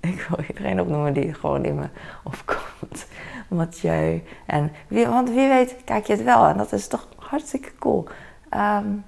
ik 0.12 0.26
wil 0.28 0.44
iedereen 0.48 0.80
opnoemen 0.80 1.12
die 1.12 1.34
gewoon 1.34 1.64
in 1.64 1.74
me 1.74 1.88
opkomt. 2.22 3.06
Mathieu. 3.48 4.22
En 4.46 4.72
wie, 4.88 5.06
want 5.06 5.28
wie 5.28 5.48
weet 5.48 5.76
kijk 5.84 6.06
je 6.06 6.12
het 6.12 6.22
wel 6.22 6.46
en 6.46 6.56
dat 6.56 6.72
is 6.72 6.88
toch 6.88 7.08
hartstikke 7.16 7.70
cool. 7.78 8.08
Um, 8.54 9.04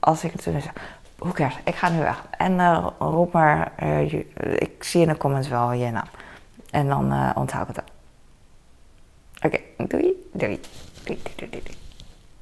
als 0.00 0.24
ik 0.24 0.32
het 0.32 0.42
zo 0.42 0.50
zeg 0.50 0.72
hoe 1.18 1.32
cares, 1.32 1.58
ik 1.64 1.74
ga 1.74 1.88
nu 1.88 1.98
weg. 1.98 2.24
En 2.30 2.52
uh, 2.52 2.86
roep 2.98 3.32
maar, 3.32 3.72
uh, 3.82 4.12
ik 4.54 4.84
zie 4.84 5.00
in 5.00 5.08
de 5.08 5.16
comments 5.16 5.48
wel 5.48 5.72
je 5.72 5.90
naam. 5.90 6.08
En 6.70 6.88
dan 6.88 7.36
onthoud 7.36 7.68
ik 7.68 7.76
het. 7.76 7.84
Oké. 9.42 9.86
Doei. 9.86 10.28
Doei, 10.32 10.60
doei, 11.04 11.18
doei, 11.36 11.50
doei. 11.50 11.87